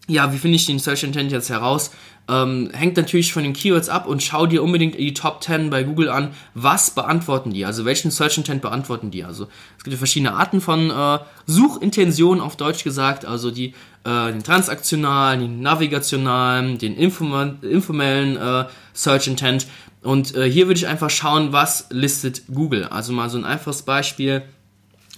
ja, 0.06 0.32
wie 0.32 0.38
finde 0.38 0.56
ich 0.56 0.67
den 0.67 0.79
Search 0.79 1.03
Intent 1.03 1.32
jetzt 1.32 1.50
heraus? 1.50 1.91
Ähm, 2.28 2.70
hängt 2.75 2.98
natürlich 2.98 3.32
von 3.32 3.42
den 3.42 3.54
Keywords 3.54 3.88
ab 3.88 4.06
und 4.06 4.22
schau 4.22 4.46
dir 4.46 4.62
unbedingt 4.62 4.98
die 4.98 5.14
Top 5.14 5.42
10 5.42 5.70
bei 5.70 5.82
Google 5.82 6.10
an. 6.10 6.32
Was 6.54 6.90
beantworten 6.90 7.52
die? 7.52 7.64
Also 7.64 7.86
welchen 7.86 8.10
Search 8.10 8.36
Intent 8.36 8.60
beantworten 8.60 9.10
die? 9.10 9.25
Also 9.25 9.48
es 9.78 9.84
gibt 9.84 9.94
ja 9.94 9.98
verschiedene 9.98 10.34
Arten 10.34 10.60
von 10.60 10.90
äh, 10.90 11.19
Suchintentionen 11.46 12.42
auf 12.42 12.56
Deutsch 12.56 12.84
gesagt, 12.84 13.25
also 13.25 13.50
die 13.50 13.75
äh, 14.04 14.32
den 14.32 14.42
transaktionalen, 14.42 15.40
den 15.40 15.62
navigationalen, 15.62 16.76
den 16.76 16.96
informellen 16.96 18.36
äh, 18.36 18.64
Search 18.92 19.26
Intent. 19.26 19.66
Und 20.02 20.34
äh, 20.36 20.50
hier 20.50 20.66
würde 20.66 20.78
ich 20.78 20.86
einfach 20.86 21.10
schauen, 21.10 21.52
was 21.52 21.86
listet 21.90 22.42
Google. 22.52 22.84
Also 22.84 23.12
mal 23.12 23.31
so 23.31 23.38
ein 23.38 23.44
einfaches 23.44 23.82
Beispiel. 23.82 24.42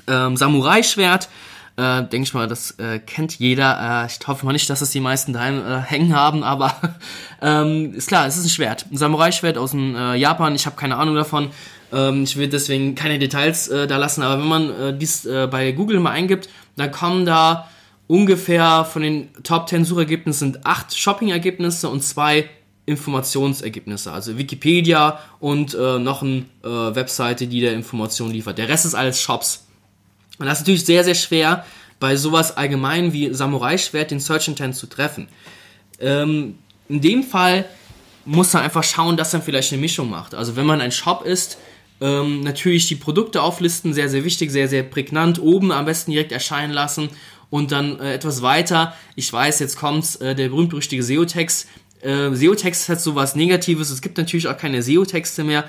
Ähm, 0.07 0.37
Samurai-Schwert 0.37 1.29
äh, 1.77 2.03
denke 2.03 2.23
ich 2.23 2.35
mal, 2.35 2.49
das 2.49 2.73
äh, 2.79 2.99
kennt 2.99 3.39
jeder. 3.39 4.05
Äh, 4.05 4.07
ich 4.07 4.27
hoffe 4.27 4.45
mal 4.45 4.53
nicht, 4.53 4.69
dass 4.69 4.81
es 4.81 4.91
die 4.91 5.01
meisten 5.01 5.33
daheim 5.33 5.65
äh, 5.65 5.81
hängen 5.81 6.15
haben, 6.15 6.43
aber 6.43 6.75
ähm, 7.43 7.95
ist 7.95 8.09
klar, 8.09 8.27
es 8.27 8.37
ist 8.37 8.45
ein 8.45 8.51
Schwert. 8.51 8.87
Ein 8.91 8.97
Samurai-Schwert 8.97 9.59
aus 9.59 9.71
dem 9.73 9.95
äh, 9.95 10.15
Japan. 10.17 10.55
Ich 10.55 10.67
habe 10.67 10.77
keine 10.77 10.97
Ahnung 10.97 11.15
davon. 11.15 11.51
Ähm, 11.93 12.25
ich 12.25 12.37
will 12.37 12.49
deswegen 12.49 12.95
keine 12.95 13.19
Details 13.19 13.69
äh, 13.69 13.87
da 13.87 13.97
lassen, 13.97 14.23
aber 14.23 14.41
wenn 14.41 14.49
man 14.49 14.71
äh, 14.71 14.97
dies 14.97 15.25
äh, 15.27 15.49
bei 15.51 15.73
Google 15.73 16.01
mal 16.01 16.13
eingibt, 16.13 16.49
dann 16.77 16.91
kommen 16.91 17.27
da 17.27 17.69
ungefähr 18.07 18.85
von 18.85 19.03
den 19.03 19.29
Top 19.43 19.69
10 19.69 19.85
Suchergebnissen 19.85 20.53
sind 20.53 20.67
acht 20.67 20.97
Shopping-Ergebnisse 20.97 21.89
und 21.89 22.03
zwei 22.03 22.49
Informationsergebnisse, 22.87 24.11
also 24.13 24.37
Wikipedia 24.37 25.21
und 25.39 25.75
äh, 25.75 25.99
noch 25.99 26.23
eine 26.23 26.45
äh, 26.65 26.69
Webseite, 26.69 27.47
die 27.47 27.61
der 27.61 27.75
Information 27.75 28.31
liefert. 28.31 28.59
Der 28.59 28.69
Rest 28.69 28.85
ist 28.85 28.95
alles 28.95 29.21
Shops. 29.21 29.67
Und 30.41 30.47
das 30.47 30.59
ist 30.59 30.63
natürlich 30.63 30.87
sehr, 30.87 31.05
sehr 31.05 31.15
schwer, 31.15 31.65
bei 32.01 32.17
sowas 32.17 32.57
allgemein 32.57 33.13
wie 33.13 33.33
Samurai-Schwert 33.33 34.11
den 34.11 34.21
Search 34.21 34.49
Intent 34.49 34.75
zu 34.75 34.87
treffen. 34.87 35.29
Ähm, 36.01 36.57
in 36.89 37.01
dem 37.03 37.23
Fall 37.23 37.67
muss 38.25 38.53
man 38.55 38.63
einfach 38.63 38.83
schauen, 38.83 39.19
dass 39.19 39.35
man 39.35 39.43
vielleicht 39.43 39.73
eine 39.73 39.83
Mischung 39.83 40.09
macht. 40.09 40.35
Also 40.35 40.57
wenn 40.57 40.65
man 40.65 40.81
ein 40.81 40.93
Shop 40.93 41.25
ist, 41.27 41.59
ähm, 42.01 42.41
natürlich 42.41 42.89
die 42.89 42.95
Produkte 42.95 43.43
auflisten, 43.43 43.93
sehr, 43.93 44.09
sehr 44.09 44.25
wichtig, 44.25 44.51
sehr, 44.51 44.67
sehr 44.67 44.83
prägnant, 44.83 45.39
oben 45.41 45.73
am 45.73 45.85
besten 45.85 46.11
direkt 46.11 46.33
erscheinen 46.33 46.73
lassen 46.73 47.11
und 47.51 47.71
dann 47.71 48.01
äh, 48.01 48.15
etwas 48.15 48.41
weiter. 48.41 48.95
Ich 49.17 49.31
weiß, 49.31 49.59
jetzt 49.59 49.77
kommt 49.77 50.21
äh, 50.23 50.35
der 50.35 50.49
berühmt-berüchtigte 50.49 51.05
SEO-Text. 51.05 51.69
Äh, 52.01 52.35
SEO-Text 52.35 52.89
hat 52.89 53.03
sowas 53.03 53.35
Negatives. 53.35 53.91
Es 53.91 54.01
gibt 54.01 54.17
natürlich 54.17 54.49
auch 54.49 54.57
keine 54.57 54.83
SEO-Texte 54.83 55.45
mehr, 55.45 55.67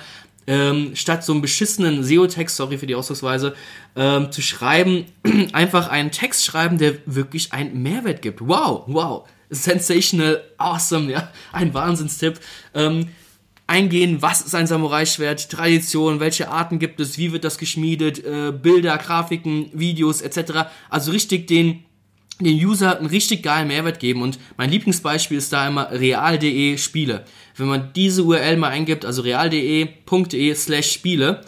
ähm, 0.47 0.95
statt 0.95 1.23
so 1.23 1.33
einen 1.33 1.41
beschissenen 1.41 2.03
SEO-Text, 2.03 2.55
sorry 2.55 2.77
für 2.77 2.87
die 2.87 2.95
Ausdrucksweise, 2.95 3.55
ähm, 3.95 4.31
zu 4.31 4.41
schreiben, 4.41 5.05
einfach 5.53 5.89
einen 5.89 6.11
Text 6.11 6.45
schreiben, 6.45 6.77
der 6.77 6.95
wirklich 7.05 7.53
einen 7.53 7.81
Mehrwert 7.81 8.21
gibt. 8.21 8.41
Wow, 8.41 8.83
wow, 8.87 9.27
sensational, 9.49 10.43
awesome, 10.57 11.11
ja, 11.11 11.31
ein 11.51 11.73
Wahnsinnstipp. 11.73 12.39
Ähm, 12.73 13.09
eingehen, 13.67 14.21
was 14.21 14.41
ist 14.41 14.53
ein 14.53 14.67
Samurai-Schwert, 14.67 15.49
Tradition, 15.49 16.19
welche 16.19 16.49
Arten 16.49 16.77
gibt 16.77 16.99
es, 16.99 17.17
wie 17.17 17.31
wird 17.31 17.45
das 17.45 17.57
geschmiedet, 17.57 18.23
äh, 18.23 18.51
Bilder, 18.51 18.97
Grafiken, 18.97 19.69
Videos 19.73 20.21
etc. 20.21 20.67
Also 20.89 21.11
richtig 21.11 21.47
den 21.47 21.85
den 22.43 22.57
User 22.57 22.97
einen 22.97 23.07
richtig 23.07 23.43
geilen 23.43 23.67
Mehrwert 23.67 23.99
geben 23.99 24.21
und 24.21 24.39
mein 24.57 24.69
Lieblingsbeispiel 24.69 25.37
ist 25.37 25.51
da 25.51 25.67
immer 25.67 25.91
real.de 25.91 26.77
Spiele. 26.77 27.25
Wenn 27.55 27.67
man 27.67 27.93
diese 27.93 28.23
URL 28.23 28.57
mal 28.57 28.69
eingibt, 28.69 29.05
also 29.05 29.21
real.de.de 29.21 30.55
slash 30.55 30.91
Spiele, 30.91 31.41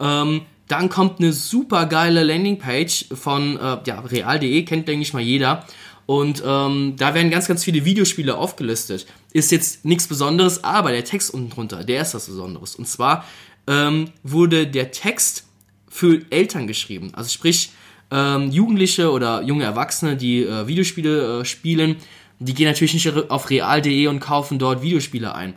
ähm, 0.00 0.42
Dann 0.68 0.90
kommt 0.90 1.18
eine 1.18 1.32
super 1.32 1.86
geile 1.86 2.22
Landingpage 2.22 3.06
von 3.14 3.56
äh, 3.56 3.78
ja, 3.86 4.00
real.de, 4.00 4.62
kennt 4.64 4.86
denke 4.86 5.02
ich 5.02 5.14
mal 5.14 5.22
jeder. 5.22 5.64
Und 6.04 6.42
ähm, 6.46 6.94
da 6.96 7.14
werden 7.14 7.30
ganz, 7.30 7.48
ganz 7.48 7.64
viele 7.64 7.84
Videospiele 7.84 8.36
aufgelistet. 8.36 9.06
Ist 9.32 9.50
jetzt 9.50 9.84
nichts 9.84 10.06
Besonderes, 10.06 10.64
aber 10.64 10.90
der 10.92 11.04
Text 11.04 11.32
unten 11.32 11.50
drunter, 11.50 11.84
der 11.84 12.02
ist 12.02 12.14
was 12.14 12.26
Besonderes. 12.26 12.76
Und 12.76 12.86
zwar 12.86 13.24
ähm, 13.66 14.10
wurde 14.22 14.66
der 14.66 14.90
Text 14.90 15.44
für 15.88 16.22
Eltern 16.30 16.66
geschrieben. 16.66 17.12
Also 17.14 17.30
sprich, 17.30 17.72
ähm, 18.10 18.50
Jugendliche 18.50 19.10
oder 19.10 19.42
junge 19.42 19.64
Erwachsene, 19.64 20.16
die 20.16 20.42
äh, 20.42 20.66
Videospiele 20.66 21.40
äh, 21.40 21.44
spielen, 21.44 21.96
die 22.38 22.54
gehen 22.54 22.66
natürlich 22.66 22.94
nicht 22.94 23.30
auf 23.30 23.50
real.de 23.50 24.06
und 24.06 24.20
kaufen 24.20 24.58
dort 24.58 24.82
Videospiele 24.82 25.34
ein. 25.34 25.54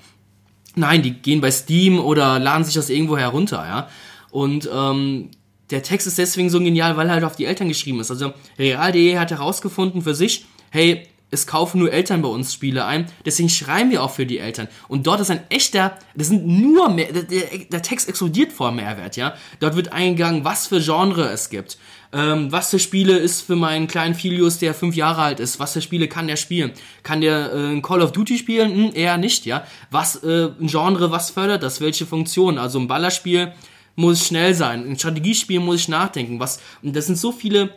Nein, 0.75 1.01
die 1.01 1.12
gehen 1.12 1.41
bei 1.41 1.51
Steam 1.51 2.00
oder 2.00 2.39
laden 2.39 2.63
sich 2.63 2.74
das 2.74 2.89
irgendwo 2.89 3.17
herunter, 3.17 3.65
ja. 3.67 3.89
Und 4.31 4.70
ähm, 4.74 5.29
der 5.70 5.84
Text 5.84 6.08
ist 6.08 6.17
deswegen 6.17 6.50
so 6.50 6.60
genial, 6.60 6.98
weil 6.98 7.08
er 7.08 7.13
halt 7.13 7.24
auf 7.24 7.36
die 7.36 7.46
Eltern 7.46 7.67
geschrieben 7.67 8.00
ist. 8.00 8.12
Also 8.12 8.34
real.de 8.58 9.17
hat 9.17 9.31
herausgefunden 9.31 10.01
für 10.01 10.15
sich, 10.15 10.46
hey, 10.70 11.08
es 11.32 11.48
kaufen 11.48 11.80
nur 11.80 11.92
Eltern 11.92 12.22
bei 12.22 12.28
uns 12.28 12.54
Spiele 12.54 12.86
ein, 12.86 13.08
deswegen 13.26 13.50
schreiben 13.50 13.90
wir 13.90 14.04
auch 14.04 14.12
für 14.12 14.26
die 14.26 14.40
Eltern. 14.40 14.68
Und 14.88 15.08
dort 15.08 15.22
ist 15.22 15.32
ein 15.32 15.42
echter, 15.50 15.98
das 16.14 16.28
sind 16.28 16.46
nur 16.46 16.90
mehr, 16.90 17.12
der, 17.12 17.24
der 17.72 17.82
Text 17.82 18.08
explodiert 18.10 18.52
vor 18.52 18.72
Mehrwert, 18.72 19.16
ja. 19.16 19.36
Dort 19.60 19.76
wird 19.76 19.94
eingegangen, 19.94 20.44
was 20.44 20.68
für 20.68 20.82
Genre 20.82 21.30
es 21.30 21.50
gibt, 21.50 21.78
ähm, 22.14 22.52
was 22.52 22.70
für 22.70 22.80
Spiele 22.80 23.18
ist 23.18 23.42
für 23.42 23.56
meinen 23.56 23.88
kleinen 23.88 24.14
Filius, 24.14 24.60
der 24.60 24.74
fünf 24.74 24.96
Jahre 24.96 25.22
alt 25.22 25.40
ist, 25.40 25.60
was 25.60 25.74
für 25.74 25.82
Spiele 25.82 26.08
kann 26.08 26.28
der 26.28 26.36
spielen? 26.36 26.72
Kann 27.04 27.22
der 27.22 27.54
äh, 27.54 27.82
Call 27.82 28.02
of 28.02 28.12
Duty 28.12 28.38
spielen? 28.38 28.74
Hm, 28.74 28.92
eher 28.94 29.18
nicht, 29.18 29.46
ja. 29.46 29.66
Was, 29.90 30.22
äh, 30.24 30.50
ein 30.60 30.68
Genre, 30.68 31.12
was 31.12 31.30
fördert 31.30 31.64
das? 31.64 31.80
Welche 31.80 32.06
Funktion? 32.06 32.58
Also 32.58 32.80
ein 32.80 32.88
Ballerspiel 32.88 33.54
muss 33.96 34.28
schnell 34.28 34.54
sein, 34.54 34.90
ein 34.90 34.98
Strategiespiel 34.98 35.60
muss 35.60 35.82
ich 35.82 35.88
nachdenken, 35.88 36.40
was, 36.40 36.60
und 36.82 36.96
das 36.96 37.08
sind 37.08 37.18
so 37.18 37.32
viele 37.32 37.74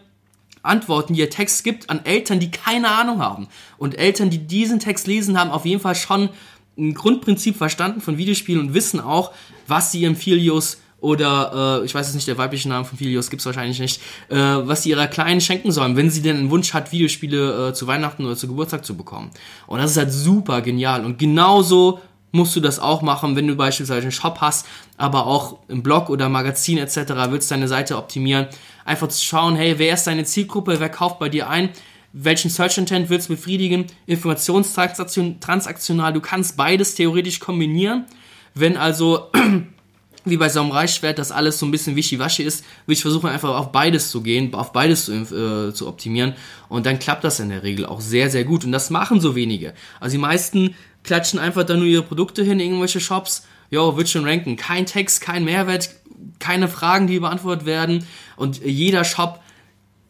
Antworten, 0.64 1.14
die 1.14 1.20
der 1.20 1.30
Text 1.30 1.64
gibt 1.64 1.90
an 1.90 2.04
Eltern, 2.04 2.40
die 2.40 2.50
keine 2.50 2.88
Ahnung 2.88 3.20
haben. 3.20 3.48
Und 3.78 3.98
Eltern, 3.98 4.30
die 4.30 4.38
diesen 4.38 4.80
Text 4.80 5.06
lesen, 5.06 5.38
haben 5.38 5.50
auf 5.50 5.64
jeden 5.64 5.80
Fall 5.80 5.94
schon 5.94 6.30
ein 6.76 6.94
Grundprinzip 6.94 7.56
verstanden 7.56 8.00
von 8.00 8.18
Videospielen 8.18 8.60
und 8.60 8.74
wissen 8.74 9.00
auch, 9.00 9.32
was 9.66 9.92
sie 9.92 10.00
ihrem 10.00 10.16
Filius 10.16 10.78
oder 11.04 11.80
äh, 11.82 11.84
ich 11.84 11.94
weiß 11.94 12.08
es 12.08 12.14
nicht, 12.14 12.26
der 12.26 12.38
weibliche 12.38 12.68
Name 12.68 12.86
von 12.86 12.96
Filius 12.96 13.28
gibt's 13.28 13.44
wahrscheinlich 13.44 13.78
nicht, 13.78 14.00
äh, 14.30 14.36
was 14.36 14.82
sie 14.82 14.90
ihrer 14.90 15.06
Kleinen 15.06 15.42
schenken 15.42 15.70
sollen, 15.70 15.96
wenn 15.96 16.10
sie 16.10 16.22
denn 16.22 16.38
einen 16.38 16.50
Wunsch 16.50 16.72
hat, 16.72 16.92
Videospiele 16.92 17.68
äh, 17.68 17.74
zu 17.74 17.86
Weihnachten 17.86 18.24
oder 18.24 18.36
zu 18.36 18.48
Geburtstag 18.48 18.86
zu 18.86 18.96
bekommen. 18.96 19.30
Und 19.66 19.80
das 19.80 19.90
ist 19.90 19.96
halt 19.98 20.12
super 20.12 20.62
genial. 20.62 21.04
Und 21.04 21.18
genauso 21.18 22.00
musst 22.34 22.56
du 22.56 22.60
das 22.60 22.80
auch 22.80 23.00
machen, 23.00 23.36
wenn 23.36 23.46
du 23.46 23.54
beispielsweise 23.54 24.02
einen 24.02 24.12
Shop 24.12 24.38
hast, 24.40 24.66
aber 24.96 25.26
auch 25.26 25.58
im 25.68 25.84
Blog 25.84 26.10
oder 26.10 26.28
Magazin 26.28 26.78
etc. 26.78 26.96
willst 27.30 27.50
deine 27.50 27.68
Seite 27.68 27.96
optimieren. 27.96 28.48
Einfach 28.84 29.08
zu 29.08 29.24
schauen, 29.24 29.54
hey, 29.54 29.78
wer 29.78 29.94
ist 29.94 30.08
deine 30.08 30.24
Zielgruppe, 30.24 30.80
wer 30.80 30.88
kauft 30.88 31.20
bei 31.20 31.28
dir 31.28 31.48
ein, 31.48 31.70
welchen 32.12 32.50
Search 32.50 32.76
Intent 32.76 33.08
willst 33.08 33.28
du 33.28 33.36
befriedigen, 33.36 33.86
informationstransaktional, 34.06 36.12
du 36.12 36.20
kannst 36.20 36.56
beides 36.56 36.96
theoretisch 36.96 37.38
kombinieren. 37.38 38.04
Wenn 38.52 38.76
also 38.76 39.30
wie 40.24 40.36
bei 40.36 40.48
so 40.48 40.60
einem 40.60 40.72
Reichschwert 40.72 41.20
das 41.20 41.30
alles 41.30 41.60
so 41.60 41.66
ein 41.66 41.70
bisschen 41.70 41.94
wischiwaschi 41.94 42.42
ist, 42.42 42.64
will 42.86 42.94
ich 42.94 43.02
versuchen 43.02 43.30
einfach 43.30 43.50
auf 43.50 43.70
beides 43.70 44.10
zu 44.10 44.22
gehen, 44.22 44.52
auf 44.54 44.72
beides 44.72 45.04
zu, 45.04 45.12
äh, 45.12 45.72
zu 45.72 45.86
optimieren 45.86 46.34
und 46.68 46.86
dann 46.86 46.98
klappt 46.98 47.22
das 47.22 47.38
in 47.38 47.50
der 47.50 47.62
Regel 47.62 47.86
auch 47.86 48.00
sehr, 48.00 48.28
sehr 48.28 48.44
gut 48.44 48.64
und 48.64 48.72
das 48.72 48.90
machen 48.90 49.20
so 49.20 49.36
wenige. 49.36 49.72
Also 50.00 50.14
die 50.14 50.20
meisten 50.20 50.74
klatschen 51.04 51.38
einfach 51.38 51.64
dann 51.64 51.78
nur 51.78 51.86
ihre 51.86 52.02
Produkte 52.02 52.42
hin, 52.42 52.58
irgendwelche 52.58 53.00
Shops, 53.00 53.46
jo, 53.70 53.96
wird 53.96 54.08
schon 54.08 54.26
ranken. 54.26 54.56
Kein 54.56 54.86
Text, 54.86 55.20
kein 55.20 55.44
Mehrwert, 55.44 55.90
keine 56.38 56.68
Fragen, 56.68 57.06
die 57.06 57.20
beantwortet 57.20 57.66
werden. 57.66 58.06
Und 58.36 58.64
jeder 58.64 59.04
Shop, 59.04 59.40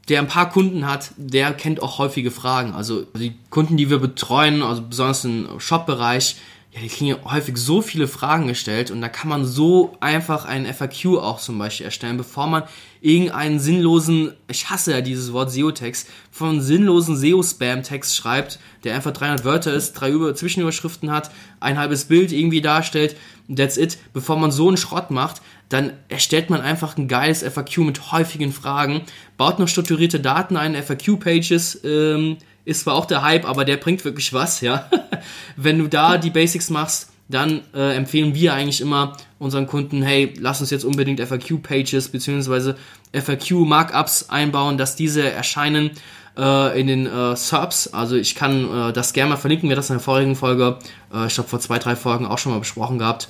der 0.08 0.20
ein 0.20 0.28
paar 0.28 0.50
Kunden 0.50 0.86
hat, 0.86 1.10
der 1.16 1.52
kennt 1.52 1.82
auch 1.82 1.98
häufige 1.98 2.30
Fragen. 2.30 2.72
Also 2.72 3.02
die 3.16 3.34
Kunden, 3.50 3.76
die 3.76 3.90
wir 3.90 3.98
betreuen, 3.98 4.62
also 4.62 4.82
besonders 4.82 5.24
im 5.24 5.48
Shop-Bereich, 5.58 6.36
ja, 6.74 6.80
die 6.80 6.88
kriegen 6.88 7.06
ja 7.06 7.16
häufig 7.24 7.56
so 7.56 7.82
viele 7.82 8.08
Fragen 8.08 8.48
gestellt 8.48 8.90
und 8.90 9.00
da 9.00 9.08
kann 9.08 9.28
man 9.28 9.44
so 9.44 9.96
einfach 10.00 10.44
einen 10.44 10.66
FAQ 10.66 11.18
auch 11.18 11.38
zum 11.38 11.56
Beispiel 11.56 11.86
erstellen, 11.86 12.16
bevor 12.16 12.48
man 12.48 12.64
irgendeinen 13.00 13.60
sinnlosen, 13.60 14.32
ich 14.48 14.70
hasse 14.70 14.90
ja 14.90 15.00
dieses 15.00 15.32
Wort 15.32 15.52
SEO-Text, 15.52 16.08
von 16.32 16.60
sinnlosen 16.60 17.16
SEO-Spam-Text 17.16 18.16
schreibt, 18.16 18.58
der 18.82 18.96
einfach 18.96 19.12
300 19.12 19.44
Wörter 19.44 19.72
ist, 19.72 19.92
drei 19.92 20.10
Über 20.10 20.34
Zwischenüberschriften 20.34 21.12
hat, 21.12 21.30
ein 21.60 21.78
halbes 21.78 22.06
Bild 22.06 22.32
irgendwie 22.32 22.60
darstellt, 22.60 23.14
that's 23.54 23.76
it. 23.76 23.96
Bevor 24.12 24.36
man 24.36 24.50
so 24.50 24.66
einen 24.66 24.76
Schrott 24.76 25.12
macht, 25.12 25.42
dann 25.68 25.92
erstellt 26.08 26.50
man 26.50 26.60
einfach 26.60 26.96
ein 26.96 27.06
geiles 27.06 27.44
FAQ 27.44 27.78
mit 27.78 28.10
häufigen 28.10 28.52
Fragen, 28.52 29.02
baut 29.36 29.60
noch 29.60 29.68
strukturierte 29.68 30.18
Daten 30.18 30.56
ein, 30.56 30.74
FAQ-Pages, 30.74 31.82
ähm, 31.84 32.38
ist 32.64 32.80
zwar 32.80 32.94
auch 32.94 33.06
der 33.06 33.22
Hype, 33.22 33.44
aber 33.44 33.64
der 33.64 33.76
bringt 33.76 34.04
wirklich 34.04 34.32
was, 34.32 34.60
ja. 34.60 34.88
Wenn 35.56 35.78
du 35.78 35.88
da 35.88 36.18
die 36.18 36.30
Basics 36.30 36.70
machst, 36.70 37.10
dann 37.28 37.62
äh, 37.74 37.96
empfehlen 37.96 38.34
wir 38.34 38.52
eigentlich 38.54 38.80
immer 38.80 39.16
unseren 39.38 39.66
Kunden, 39.66 40.02
hey, 40.02 40.34
lass 40.38 40.60
uns 40.60 40.70
jetzt 40.70 40.84
unbedingt 40.84 41.20
FAQ-Pages 41.20 42.10
bzw. 42.10 42.74
FAQ-Markups 43.12 44.28
einbauen, 44.28 44.76
dass 44.76 44.96
diese 44.96 45.30
erscheinen 45.30 45.92
äh, 46.36 46.78
in 46.78 46.86
den 46.86 47.06
äh, 47.06 47.36
Subs. 47.36 47.88
Also 47.88 48.16
ich 48.16 48.34
kann 48.34 48.88
äh, 48.88 48.92
das 48.92 49.12
gerne 49.12 49.30
mal 49.30 49.36
verlinken, 49.36 49.68
wir 49.68 49.76
das 49.76 49.90
in 49.90 49.96
der 49.96 50.02
vorigen 50.04 50.36
Folge, 50.36 50.78
äh, 51.12 51.26
ich 51.26 51.34
glaube 51.34 51.48
vor 51.48 51.60
zwei, 51.60 51.78
drei 51.78 51.96
Folgen 51.96 52.26
auch 52.26 52.38
schon 52.38 52.52
mal 52.52 52.58
besprochen 52.58 52.98
gehabt 52.98 53.28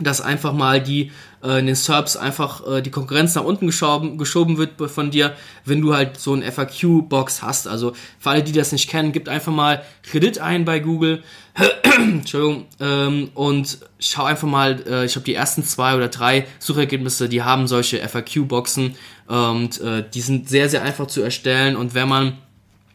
dass 0.00 0.20
einfach 0.20 0.52
mal 0.52 0.80
die 0.80 1.12
äh, 1.42 1.58
in 1.58 1.66
den 1.66 1.74
Serbs 1.74 2.16
einfach 2.16 2.66
äh, 2.66 2.82
die 2.82 2.90
Konkurrenz 2.90 3.34
nach 3.34 3.44
unten 3.44 3.66
geschoben, 3.66 4.18
geschoben 4.18 4.58
wird 4.58 4.72
von 4.90 5.10
dir, 5.10 5.34
wenn 5.64 5.80
du 5.80 5.94
halt 5.94 6.18
so 6.18 6.34
ein 6.34 6.42
FAQ-Box 6.42 7.42
hast. 7.42 7.66
Also 7.66 7.92
für 8.18 8.30
alle, 8.30 8.42
die 8.42 8.52
das 8.52 8.72
nicht 8.72 8.88
kennen, 8.88 9.12
gibt 9.12 9.28
einfach 9.28 9.52
mal 9.52 9.82
Kredit 10.02 10.38
ein 10.38 10.64
bei 10.64 10.80
Google. 10.80 11.22
Entschuldigung. 11.96 12.66
Ähm, 12.78 13.30
und 13.34 13.78
schau 13.98 14.24
einfach 14.24 14.48
mal, 14.48 14.82
äh, 14.86 15.04
ich 15.04 15.16
habe 15.16 15.24
die 15.24 15.34
ersten 15.34 15.64
zwei 15.64 15.96
oder 15.96 16.08
drei 16.08 16.46
Suchergebnisse, 16.58 17.28
die 17.28 17.42
haben 17.42 17.66
solche 17.66 18.06
FAQ-Boxen 18.06 18.94
und 19.26 19.80
äh, 19.80 20.04
die 20.12 20.20
sind 20.20 20.48
sehr, 20.48 20.68
sehr 20.68 20.82
einfach 20.82 21.06
zu 21.06 21.22
erstellen 21.22 21.76
und 21.76 21.94
wenn 21.94 22.08
man 22.08 22.38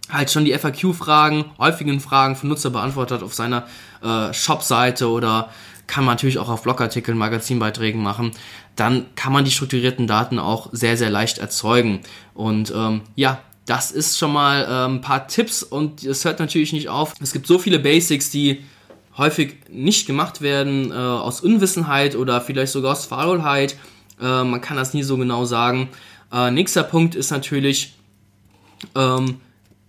halt 0.09 0.31
schon 0.31 0.45
die 0.45 0.53
FAQ-Fragen, 0.53 1.45
häufigen 1.57 1.99
Fragen 1.99 2.35
von 2.35 2.49
Nutzer 2.49 2.69
beantwortet 2.69 3.23
auf 3.23 3.33
seiner 3.33 3.65
äh, 4.03 4.33
Shop-Seite 4.33 5.09
oder 5.09 5.49
kann 5.87 6.05
man 6.05 6.15
natürlich 6.15 6.37
auch 6.39 6.49
auf 6.49 6.63
Blogartikeln, 6.63 7.17
Magazinbeiträgen 7.17 8.01
machen. 8.01 8.31
Dann 8.75 9.05
kann 9.15 9.33
man 9.33 9.45
die 9.45 9.51
strukturierten 9.51 10.07
Daten 10.07 10.39
auch 10.39 10.69
sehr, 10.71 10.97
sehr 10.97 11.09
leicht 11.09 11.37
erzeugen. 11.37 12.01
Und 12.33 12.73
ähm, 12.75 13.01
ja, 13.15 13.41
das 13.65 13.91
ist 13.91 14.17
schon 14.17 14.33
mal 14.33 14.67
ähm, 14.69 14.95
ein 14.95 15.01
paar 15.01 15.27
Tipps 15.27 15.63
und 15.63 16.03
es 16.03 16.23
hört 16.25 16.39
natürlich 16.39 16.73
nicht 16.73 16.89
auf. 16.89 17.13
Es 17.21 17.33
gibt 17.33 17.47
so 17.47 17.57
viele 17.57 17.79
Basics, 17.79 18.29
die 18.29 18.63
häufig 19.17 19.55
nicht 19.69 20.05
gemacht 20.07 20.41
werden 20.41 20.91
äh, 20.91 20.95
aus 20.95 21.41
Unwissenheit 21.41 22.15
oder 22.15 22.41
vielleicht 22.41 22.73
sogar 22.73 22.91
aus 22.91 23.05
Faulheit. 23.05 23.77
Äh, 24.21 24.43
man 24.43 24.61
kann 24.61 24.77
das 24.77 24.93
nie 24.93 25.03
so 25.03 25.17
genau 25.17 25.45
sagen. 25.45 25.89
Äh, 26.31 26.51
nächster 26.51 26.83
Punkt 26.83 27.15
ist 27.15 27.31
natürlich 27.31 27.95
ähm, 28.93 29.39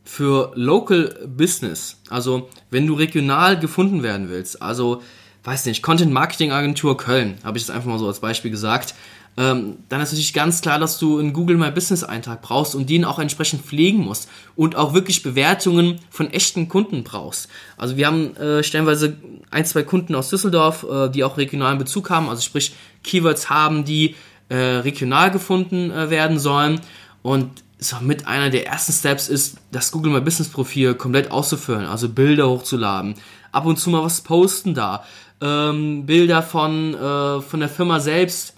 für 0.04 0.52
Local 0.54 1.26
Business. 1.26 2.00
Also 2.08 2.48
wenn 2.70 2.86
du 2.86 2.94
regional 2.94 3.58
gefunden 3.58 4.02
werden 4.02 4.28
willst, 4.28 4.62
also 4.62 5.02
weiß 5.46 5.64
nicht, 5.66 5.82
Content 5.82 6.12
Marketing 6.12 6.50
Agentur 6.50 6.96
Köln, 6.96 7.38
habe 7.44 7.56
ich 7.56 7.64
das 7.66 7.74
einfach 7.74 7.88
mal 7.88 7.98
so 7.98 8.06
als 8.06 8.20
Beispiel 8.20 8.50
gesagt. 8.50 8.94
Ähm, 9.38 9.76
dann 9.90 10.00
ist 10.00 10.12
natürlich 10.12 10.32
ganz 10.32 10.62
klar, 10.62 10.78
dass 10.78 10.98
du 10.98 11.18
einen 11.18 11.34
Google 11.34 11.58
My 11.58 11.70
Business 11.70 12.02
Eintrag 12.02 12.40
brauchst 12.40 12.74
und 12.74 12.88
den 12.88 13.04
auch 13.04 13.18
entsprechend 13.18 13.62
pflegen 13.62 13.98
musst 13.98 14.28
und 14.56 14.76
auch 14.76 14.94
wirklich 14.94 15.22
Bewertungen 15.22 16.00
von 16.10 16.30
echten 16.30 16.68
Kunden 16.68 17.04
brauchst. 17.04 17.48
Also 17.76 17.96
wir 17.96 18.06
haben 18.06 18.34
äh, 18.36 18.62
stellenweise 18.64 19.18
ein, 19.50 19.66
zwei 19.66 19.82
Kunden 19.82 20.14
aus 20.14 20.30
Düsseldorf, 20.30 20.86
äh, 20.90 21.10
die 21.10 21.22
auch 21.22 21.36
regionalen 21.36 21.78
Bezug 21.78 22.08
haben, 22.08 22.30
also 22.30 22.40
sprich 22.40 22.74
Keywords 23.04 23.50
haben, 23.50 23.84
die 23.84 24.16
äh, 24.48 24.56
regional 24.56 25.30
gefunden 25.30 25.90
äh, 25.90 26.08
werden 26.08 26.38
sollen 26.38 26.80
und 27.22 27.50
so 27.78 27.96
mit 28.00 28.26
einer 28.26 28.48
der 28.48 28.66
ersten 28.66 28.92
Steps 28.92 29.28
ist, 29.28 29.58
das 29.70 29.92
Google 29.92 30.12
My 30.12 30.20
Business 30.22 30.48
Profil 30.48 30.94
komplett 30.94 31.30
auszufüllen, 31.30 31.84
also 31.84 32.08
Bilder 32.08 32.48
hochzuladen, 32.48 33.16
ab 33.52 33.66
und 33.66 33.78
zu 33.78 33.90
mal 33.90 34.02
was 34.02 34.22
posten 34.22 34.74
da, 34.74 35.04
ähm, 35.40 36.06
Bilder 36.06 36.42
von, 36.42 36.94
äh, 36.94 37.40
von 37.40 37.60
der 37.60 37.68
Firma 37.68 38.00
selbst, 38.00 38.54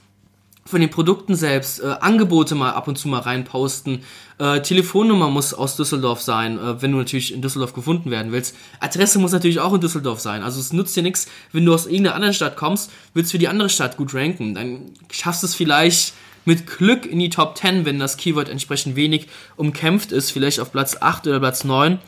von 0.65 0.81
den 0.81 0.91
Produkten 0.91 1.35
selbst, 1.35 1.81
äh, 1.81 1.87
Angebote 2.01 2.55
mal 2.55 2.73
ab 2.73 2.89
und 2.89 2.99
zu 2.99 3.09
mal 3.09 3.21
reinposten. 3.21 4.03
Äh, 4.39 4.61
Telefonnummer 4.61 5.31
muss 5.31 5.55
aus 5.55 5.77
Düsseldorf 5.77 6.21
sein, 6.21 6.59
äh, 6.59 6.83
wenn 6.83 6.93
du 6.93 6.99
natürlich 6.99 7.33
in 7.33 7.41
Düsseldorf 7.41 7.73
gefunden 7.73 8.11
werden 8.11 8.33
willst. 8.33 8.55
Adresse 8.79 9.19
muss 9.19 9.33
natürlich 9.33 9.61
auch 9.61 9.73
in 9.73 9.81
Düsseldorf 9.81 10.21
sein. 10.21 10.43
Also 10.43 10.61
es 10.61 10.73
nutzt 10.73 10.95
dir 10.95 11.03
nichts, 11.03 11.27
wenn 11.53 11.65
du 11.65 11.73
aus 11.73 11.87
irgendeiner 11.87 12.15
anderen 12.15 12.35
Stadt 12.35 12.57
kommst, 12.57 12.91
willst 13.15 13.33
für 13.33 13.39
die 13.39 13.49
andere 13.49 13.71
Stadt 13.71 13.97
gut 13.97 14.15
ranken. 14.15 14.55
Dann 14.55 14.93
schaffst 15.11 15.43
du 15.43 15.47
es 15.47 15.55
vielleicht 15.55 16.13
mit 16.45 16.67
Glück 16.67 17.07
in 17.07 17.19
die 17.19 17.31
Top 17.31 17.57
10, 17.57 17.85
wenn 17.85 17.99
das 17.99 18.17
Keyword 18.17 18.49
entsprechend 18.49 18.95
wenig 18.95 19.29
umkämpft 19.57 20.13
ist, 20.13 20.31
vielleicht 20.31 20.61
auf 20.61 20.71
Platz 20.73 20.97
8 21.01 21.27
oder 21.27 21.41
Platz 21.41 21.65
9. 21.65 21.99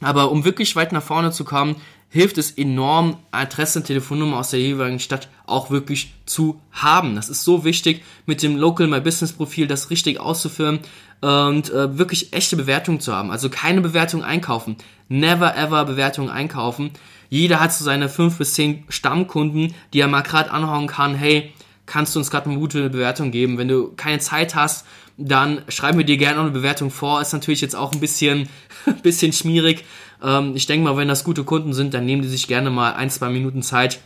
Aber 0.00 0.30
um 0.30 0.44
wirklich 0.44 0.76
weit 0.76 0.92
nach 0.92 1.02
vorne 1.02 1.32
zu 1.32 1.44
kommen, 1.44 1.76
hilft 2.10 2.38
es 2.38 2.50
enorm, 2.52 3.18
Adresse 3.30 3.80
und 3.80 3.84
Telefonnummer 3.84 4.38
aus 4.38 4.50
der 4.50 4.60
jeweiligen 4.60 4.98
Stadt 4.98 5.28
auch 5.46 5.70
wirklich 5.70 6.14
zu 6.24 6.60
haben. 6.72 7.16
Das 7.16 7.28
ist 7.28 7.44
so 7.44 7.64
wichtig, 7.64 8.02
mit 8.26 8.42
dem 8.42 8.56
Local 8.56 8.86
My 8.86 9.00
Business 9.00 9.32
Profil 9.32 9.66
das 9.66 9.90
richtig 9.90 10.18
auszuführen 10.18 10.80
und 11.20 11.70
äh, 11.70 11.98
wirklich 11.98 12.32
echte 12.32 12.56
Bewertungen 12.56 13.00
zu 13.00 13.14
haben. 13.14 13.30
Also 13.30 13.50
keine 13.50 13.80
Bewertung 13.80 14.22
einkaufen. 14.22 14.76
Never 15.08 15.56
ever 15.56 15.84
Bewertungen 15.84 16.30
einkaufen. 16.30 16.90
Jeder 17.28 17.60
hat 17.60 17.72
so 17.72 17.84
seine 17.84 18.08
fünf 18.08 18.38
bis 18.38 18.54
zehn 18.54 18.84
Stammkunden, 18.88 19.74
die 19.92 20.00
er 20.00 20.08
mal 20.08 20.22
gerade 20.22 20.50
anhauen 20.50 20.86
kann. 20.86 21.14
Hey, 21.14 21.52
kannst 21.84 22.14
du 22.14 22.20
uns 22.20 22.30
gerade 22.30 22.48
eine 22.48 22.58
gute 22.58 22.88
Bewertung 22.88 23.30
geben? 23.30 23.58
Wenn 23.58 23.68
du 23.68 23.92
keine 23.96 24.18
Zeit 24.18 24.54
hast, 24.54 24.86
dann 25.18 25.62
schreiben 25.68 25.98
wir 25.98 26.06
dir 26.06 26.16
gerne 26.16 26.36
noch 26.36 26.44
eine 26.44 26.52
Bewertung 26.52 26.90
vor. 26.90 27.20
Ist 27.20 27.32
natürlich 27.32 27.60
jetzt 27.60 27.74
auch 27.74 27.92
ein 27.92 28.00
bisschen, 28.00 28.48
bisschen 29.02 29.32
schmierig. 29.32 29.84
Ähm, 30.22 30.54
ich 30.54 30.66
denke 30.66 30.84
mal, 30.84 30.96
wenn 30.96 31.08
das 31.08 31.24
gute 31.24 31.44
Kunden 31.44 31.72
sind, 31.72 31.94
dann 31.94 32.06
nehmen 32.06 32.22
die 32.22 32.28
sich 32.28 32.46
gerne 32.46 32.70
mal 32.70 32.94
ein, 32.94 33.10
zwei 33.10 33.28
Minuten 33.28 33.62
Zeit, 33.62 34.00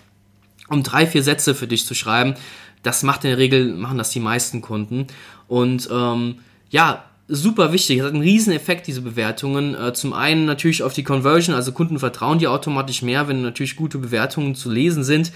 um 0.68 0.82
drei, 0.82 1.06
vier 1.06 1.22
Sätze 1.22 1.54
für 1.54 1.66
dich 1.66 1.86
zu 1.86 1.94
schreiben. 1.94 2.34
Das 2.82 3.02
macht 3.02 3.24
in 3.24 3.30
der 3.30 3.38
Regel, 3.38 3.74
machen 3.74 3.98
das 3.98 4.10
die 4.10 4.20
meisten 4.20 4.60
Kunden. 4.60 5.06
Und 5.48 5.88
ähm, 5.92 6.36
ja, 6.70 7.04
super 7.28 7.72
wichtig. 7.72 7.98
Es 7.98 8.04
hat 8.04 8.12
einen 8.12 8.22
riesen 8.22 8.52
Effekt, 8.52 8.86
diese 8.86 9.00
Bewertungen. 9.00 9.74
Äh, 9.74 9.92
zum 9.94 10.12
einen 10.12 10.44
natürlich 10.44 10.82
auf 10.82 10.92
die 10.92 11.04
Conversion, 11.04 11.54
also 11.54 11.72
Kunden 11.72 11.98
vertrauen 11.98 12.38
dir 12.38 12.50
automatisch 12.50 13.02
mehr, 13.02 13.28
wenn 13.28 13.42
natürlich 13.42 13.76
gute 13.76 13.98
Bewertungen 13.98 14.54
zu 14.54 14.70
lesen 14.70 15.04
sind. 15.04 15.32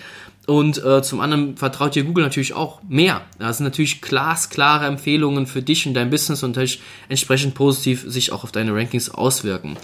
Und 0.46 0.82
äh, 0.84 1.02
zum 1.02 1.20
anderen 1.20 1.56
vertraut 1.56 1.96
dir 1.96 2.04
Google 2.04 2.22
natürlich 2.22 2.54
auch 2.54 2.80
mehr. 2.88 3.22
Das 3.38 3.58
sind 3.58 3.64
natürlich 3.64 4.00
glasklare 4.00 4.86
Empfehlungen 4.86 5.48
für 5.48 5.60
dich 5.60 5.86
und 5.86 5.94
dein 5.94 6.08
Business 6.08 6.44
und 6.44 6.50
natürlich 6.50 6.80
entsprechend 7.08 7.54
positiv 7.54 8.04
sich 8.06 8.30
auch 8.30 8.44
auf 8.44 8.52
deine 8.52 8.72
Rankings 8.72 9.10
auswirken. 9.10 9.76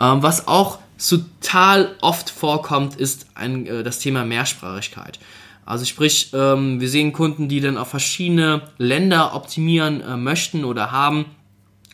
Ähm, 0.00 0.22
was 0.22 0.48
auch 0.48 0.78
total 0.98 1.94
oft 2.00 2.30
vorkommt, 2.30 2.96
ist 2.96 3.26
ein, 3.34 3.66
äh, 3.66 3.82
das 3.82 3.98
Thema 3.98 4.24
Mehrsprachigkeit. 4.24 5.18
Also 5.66 5.84
sprich, 5.84 6.30
ähm, 6.32 6.80
wir 6.80 6.88
sehen 6.88 7.12
Kunden, 7.12 7.50
die 7.50 7.60
dann 7.60 7.76
auf 7.76 7.88
verschiedene 7.88 8.62
Länder 8.78 9.34
optimieren 9.34 10.00
äh, 10.00 10.16
möchten 10.16 10.64
oder 10.64 10.90
haben 10.90 11.26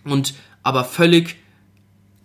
und 0.05 0.35
aber 0.63 0.85
völlig 0.85 1.37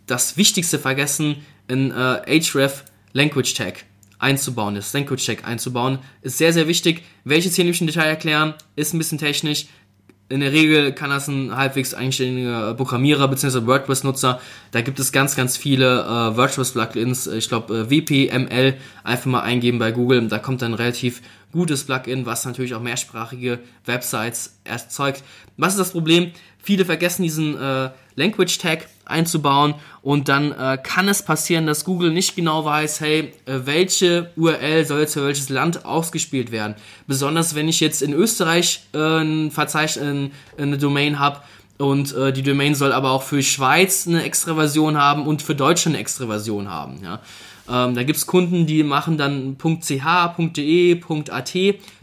das 0.05 0.37
Wichtigste 0.37 0.77
vergessen, 0.77 1.37
in 1.67 1.89
äh, 1.91 2.39
href 2.41 2.83
Language 3.13 3.55
Tag 3.55 3.85
einzubauen, 4.19 4.75
das 4.75 4.93
Language 4.93 5.25
Tag 5.25 5.47
einzubauen, 5.47 5.99
ist 6.21 6.37
sehr, 6.37 6.53
sehr 6.53 6.67
wichtig. 6.67 7.03
Welches 7.23 7.55
hier 7.55 7.65
nicht 7.65 7.81
im 7.81 7.87
Detail 7.87 8.07
erklären, 8.07 8.53
ist 8.75 8.93
ein 8.93 8.99
bisschen 8.99 9.17
technisch. 9.17 9.67
In 10.31 10.41
der 10.41 10.51
Regel 10.51 10.91
kann 10.93 11.09
das 11.09 11.27
ein 11.27 11.55
halbwegs 11.55 11.95
eigenständiger 11.95 12.75
Programmierer 12.75 13.27
bzw. 13.27 13.65
WordPress-Nutzer. 13.65 14.39
Da 14.69 14.81
gibt 14.81 14.99
es 14.99 15.11
ganz, 15.11 15.35
ganz 15.35 15.57
viele 15.57 16.01
äh, 16.01 16.37
WordPress-Plugins. 16.37 17.25
Ich 17.27 17.49
glaube, 17.49 17.75
äh, 17.75 17.89
WPML 17.89 18.75
einfach 19.03 19.25
mal 19.25 19.41
eingeben 19.41 19.79
bei 19.79 19.91
Google. 19.91 20.27
Da 20.27 20.37
kommt 20.37 20.61
dann 20.61 20.75
relativ 20.75 21.23
gutes 21.51 21.85
Plugin, 21.85 22.27
was 22.27 22.45
natürlich 22.45 22.75
auch 22.75 22.81
mehrsprachige 22.81 23.57
Websites 23.85 24.59
erzeugt. 24.65 25.23
Was 25.57 25.73
ist 25.73 25.79
das 25.79 25.91
Problem? 25.93 26.31
Viele 26.59 26.85
vergessen 26.85 27.23
diesen 27.23 27.57
äh, 27.57 27.89
Language 28.19 28.57
Tag 28.57 28.87
einzubauen 29.05 29.75
und 30.01 30.27
dann 30.27 30.51
äh, 30.51 30.77
kann 30.81 31.07
es 31.07 31.23
passieren, 31.23 31.65
dass 31.65 31.85
Google 31.85 32.11
nicht 32.11 32.35
genau 32.35 32.65
weiß, 32.65 32.99
hey, 32.99 33.33
äh, 33.45 33.61
welche 33.63 34.31
URL 34.35 34.85
soll 34.85 34.99
jetzt 34.99 35.13
für 35.13 35.25
welches 35.25 35.49
Land 35.49 35.85
ausgespielt 35.85 36.51
werden. 36.51 36.75
Besonders 37.07 37.55
wenn 37.55 37.67
ich 37.67 37.79
jetzt 37.79 38.01
in 38.01 38.13
Österreich 38.13 38.81
äh, 38.93 38.97
ein 38.97 39.51
Verzeichnis, 39.51 40.31
eine 40.57 40.77
Domain 40.77 41.17
habe 41.17 41.39
und 41.77 42.13
äh, 42.13 42.33
die 42.33 42.43
Domain 42.43 42.75
soll 42.75 42.91
aber 42.91 43.11
auch 43.11 43.23
für 43.23 43.41
Schweiz 43.41 44.05
eine 44.05 44.23
extra 44.23 44.53
Version 44.53 44.97
haben 44.97 45.25
und 45.25 45.41
für 45.41 45.55
Deutschland 45.55 45.95
eine 45.95 46.01
extra 46.01 46.27
Version 46.27 46.69
haben. 46.69 46.99
Ja. 47.01 47.21
Ähm, 47.69 47.95
da 47.95 48.03
gibt's 48.03 48.27
Kunden, 48.27 48.65
die 48.65 48.83
machen 48.83 49.17
dann 49.17 49.57
.ch, 49.57 50.03
.de, 50.57 51.01
.at 51.29 51.55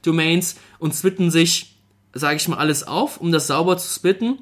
Domains 0.03 0.57
und 0.79 0.95
splitten 0.95 1.31
sich, 1.31 1.77
sage 2.15 2.37
ich 2.37 2.49
mal, 2.49 2.57
alles 2.57 2.87
auf, 2.87 3.21
um 3.21 3.33
das 3.33 3.49
sauber 3.49 3.77
zu 3.77 3.93
splitten 3.93 4.39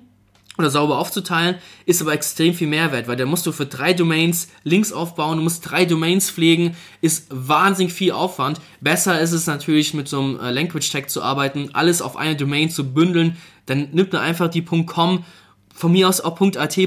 oder 0.57 0.71
sauber 0.71 0.99
aufzuteilen, 0.99 1.57
ist 1.85 2.01
aber 2.01 2.13
extrem 2.13 2.55
viel 2.55 2.69
Mehrwert, 2.69 3.09
weil 3.09 3.17
da 3.17 3.27
musst 3.27 3.47
du 3.47 3.53
für 3.53 3.67
drei 3.67 3.93
Domains 3.93 4.49
Links 4.63 4.93
aufbauen, 4.93 5.39
du 5.39 5.43
musst 5.43 5.69
drei 5.69 5.85
Domains 5.85 6.31
pflegen, 6.31 6.77
ist 7.01 7.27
wahnsinnig 7.31 7.93
viel 7.93 8.13
Aufwand. 8.13 8.61
Besser 8.81 9.21
ist 9.21 9.33
es 9.33 9.47
natürlich 9.47 9.95
mit 9.95 10.09
so 10.09 10.21
einem 10.21 10.39
äh, 10.39 10.51
Language 10.53 10.91
Tag 10.91 11.11
zu 11.11 11.23
arbeiten, 11.23 11.71
alles 11.73 12.03
auf 12.03 12.17
eine 12.17 12.37
Domain 12.37 12.71
zu 12.71 12.93
bündeln, 12.93 13.37
dann 13.67 13.89
nimmt 13.93 14.13
man 14.13 14.23
einfach 14.23 14.49
die 14.49 14.65
.com, 14.65 15.25
von 15.75 15.91
mir 15.91 16.09
aus 16.09 16.21
auch 16.21 16.41
.at, 16.41 16.71
.ch, 16.71 16.79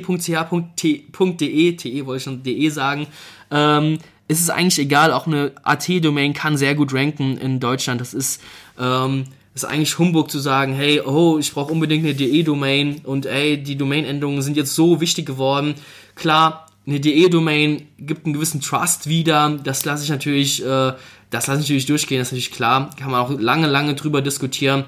.de, 0.80 1.76
te 1.76 2.06
wollte 2.06 2.18
ich 2.18 2.24
schon 2.24 2.44
de 2.44 2.70
sagen, 2.70 3.08
ähm, 3.52 3.98
ist 4.30 4.42
es 4.42 4.50
eigentlich 4.50 4.80
egal, 4.80 5.14
auch 5.14 5.28
eine 5.28 5.54
AT-Domain 5.64 6.34
kann 6.34 6.58
sehr 6.58 6.76
gut 6.76 6.94
ranken 6.94 7.38
in 7.38 7.60
Deutschland. 7.60 8.02
Das 8.02 8.14
ist, 8.14 8.42
ähm, 8.80 9.26
ist 9.58 9.66
eigentlich 9.66 9.98
Humbug 9.98 10.30
zu 10.30 10.40
sagen, 10.40 10.74
hey, 10.74 11.02
oh, 11.02 11.38
ich 11.40 11.52
brauche 11.54 11.72
unbedingt 11.72 12.06
eine 12.06 12.14
DE-Domain 12.14 13.02
und 13.04 13.26
ey, 13.26 13.62
die 13.62 13.76
Domain-Endungen 13.76 14.42
sind 14.42 14.56
jetzt 14.56 14.76
so 14.76 15.02
wichtig 15.02 15.26
geworden. 15.26 15.76
Klar, 16.16 16.68
eine 16.86 17.00
DE-Domain 17.00 17.88
gibt 17.98 18.26
einen 18.26 18.34
gewissen 18.34 18.62
Trust 18.62 19.08
wieder. 19.08 19.58
Das 19.64 19.84
lasse 19.84 20.04
ich 20.04 20.10
natürlich, 20.10 20.64
äh, 20.64 20.94
das 21.32 21.48
lasse 21.48 21.62
ich 21.62 21.66
natürlich 21.66 21.88
durchgehen, 21.88 22.20
das 22.20 22.28
ist 22.28 22.34
natürlich 22.34 22.52
klar. 22.52 22.92
Kann 22.98 23.12
man 23.12 23.20
auch 23.20 23.32
lange, 23.32 23.68
lange 23.68 23.96
drüber 23.96 24.22
diskutieren. 24.22 24.86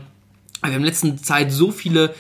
Aber 0.62 0.72
wir 0.72 0.76
haben 0.76 0.82
in 0.82 0.88
letzter 0.88 1.18
Zeit 1.18 1.52
so 1.52 1.72
viele 1.72 2.14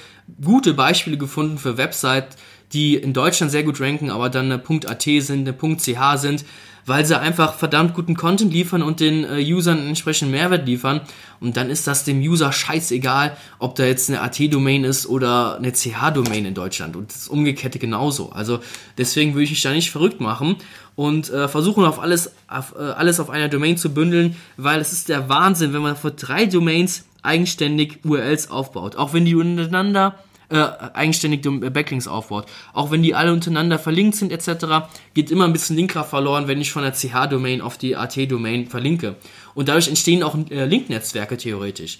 gute 0.43 0.73
Beispiele 0.73 1.17
gefunden 1.17 1.57
für 1.57 1.77
Websites, 1.77 2.35
die 2.73 2.95
in 2.95 3.13
Deutschland 3.13 3.51
sehr 3.51 3.63
gut 3.63 3.79
ranken, 3.79 4.09
aber 4.09 4.29
dann 4.29 4.51
eine 4.51 4.61
.at 4.87 5.01
sind, 5.01 5.47
eine 5.47 5.77
.ch 5.77 6.17
sind, 6.17 6.45
weil 6.85 7.05
sie 7.05 7.19
einfach 7.19 7.53
verdammt 7.53 7.93
guten 7.93 8.15
Content 8.15 8.53
liefern 8.53 8.81
und 8.81 8.99
den 8.99 9.23
äh, 9.23 9.43
Usern 9.53 9.87
entsprechend 9.87 10.31
Mehrwert 10.31 10.65
liefern. 10.65 11.01
Und 11.39 11.55
dann 11.57 11.69
ist 11.69 11.87
das 11.87 12.03
dem 12.03 12.19
User 12.19 12.51
scheißegal, 12.51 13.37
ob 13.59 13.75
da 13.75 13.85
jetzt 13.85 14.09
eine 14.09 14.21
AT-Domain 14.21 14.83
ist 14.83 15.07
oder 15.07 15.57
eine 15.57 15.71
CH-Domain 15.71 16.45
in 16.45 16.53
Deutschland. 16.53 16.95
Und 16.95 17.13
das 17.13 17.27
Umgekehrte 17.27 17.79
genauso. 17.79 18.31
Also 18.31 18.59
deswegen 18.97 19.33
würde 19.33 19.43
ich 19.43 19.51
mich 19.51 19.61
da 19.61 19.71
nicht 19.71 19.91
verrückt 19.91 20.19
machen 20.19 20.57
und 20.95 21.29
äh, 21.29 21.47
versuchen 21.47 21.85
auf 21.85 21.99
alles, 21.99 22.33
auf, 22.47 22.75
äh, 22.77 22.81
alles 22.81 23.19
auf 23.19 23.29
einer 23.29 23.47
Domain 23.47 23.77
zu 23.77 23.93
bündeln, 23.93 24.35
weil 24.57 24.81
es 24.81 24.91
ist 24.91 25.09
der 25.09 25.29
Wahnsinn, 25.29 25.73
wenn 25.73 25.81
man 25.81 25.95
für 25.95 26.11
drei 26.11 26.45
Domains 26.45 27.05
eigenständig 27.21 27.99
URLs 28.03 28.49
aufbaut. 28.49 28.95
Auch 28.95 29.13
wenn 29.13 29.25
die 29.25 29.35
untereinander 29.35 30.15
äh, 30.49 30.57
eigenständig 30.93 31.41
Backlinks 31.41 32.07
aufbaut. 32.07 32.45
Auch 32.73 32.91
wenn 32.91 33.03
die 33.03 33.15
alle 33.15 33.33
untereinander 33.33 33.79
verlinkt 33.79 34.15
sind 34.15 34.31
etc., 34.31 34.89
geht 35.13 35.31
immer 35.31 35.45
ein 35.45 35.53
bisschen 35.53 35.75
Linkkraft 35.75 36.09
verloren, 36.09 36.47
wenn 36.47 36.61
ich 36.61 36.71
von 36.71 36.83
der 36.83 36.93
CH-Domain 36.93 37.61
auf 37.61 37.77
die 37.77 37.95
AT-Domain 37.95 38.67
verlinke. 38.67 39.15
Und 39.53 39.69
dadurch 39.69 39.87
entstehen 39.87 40.23
auch 40.23 40.35
äh, 40.49 40.65
Linknetzwerke 40.65 41.37
theoretisch. 41.37 41.99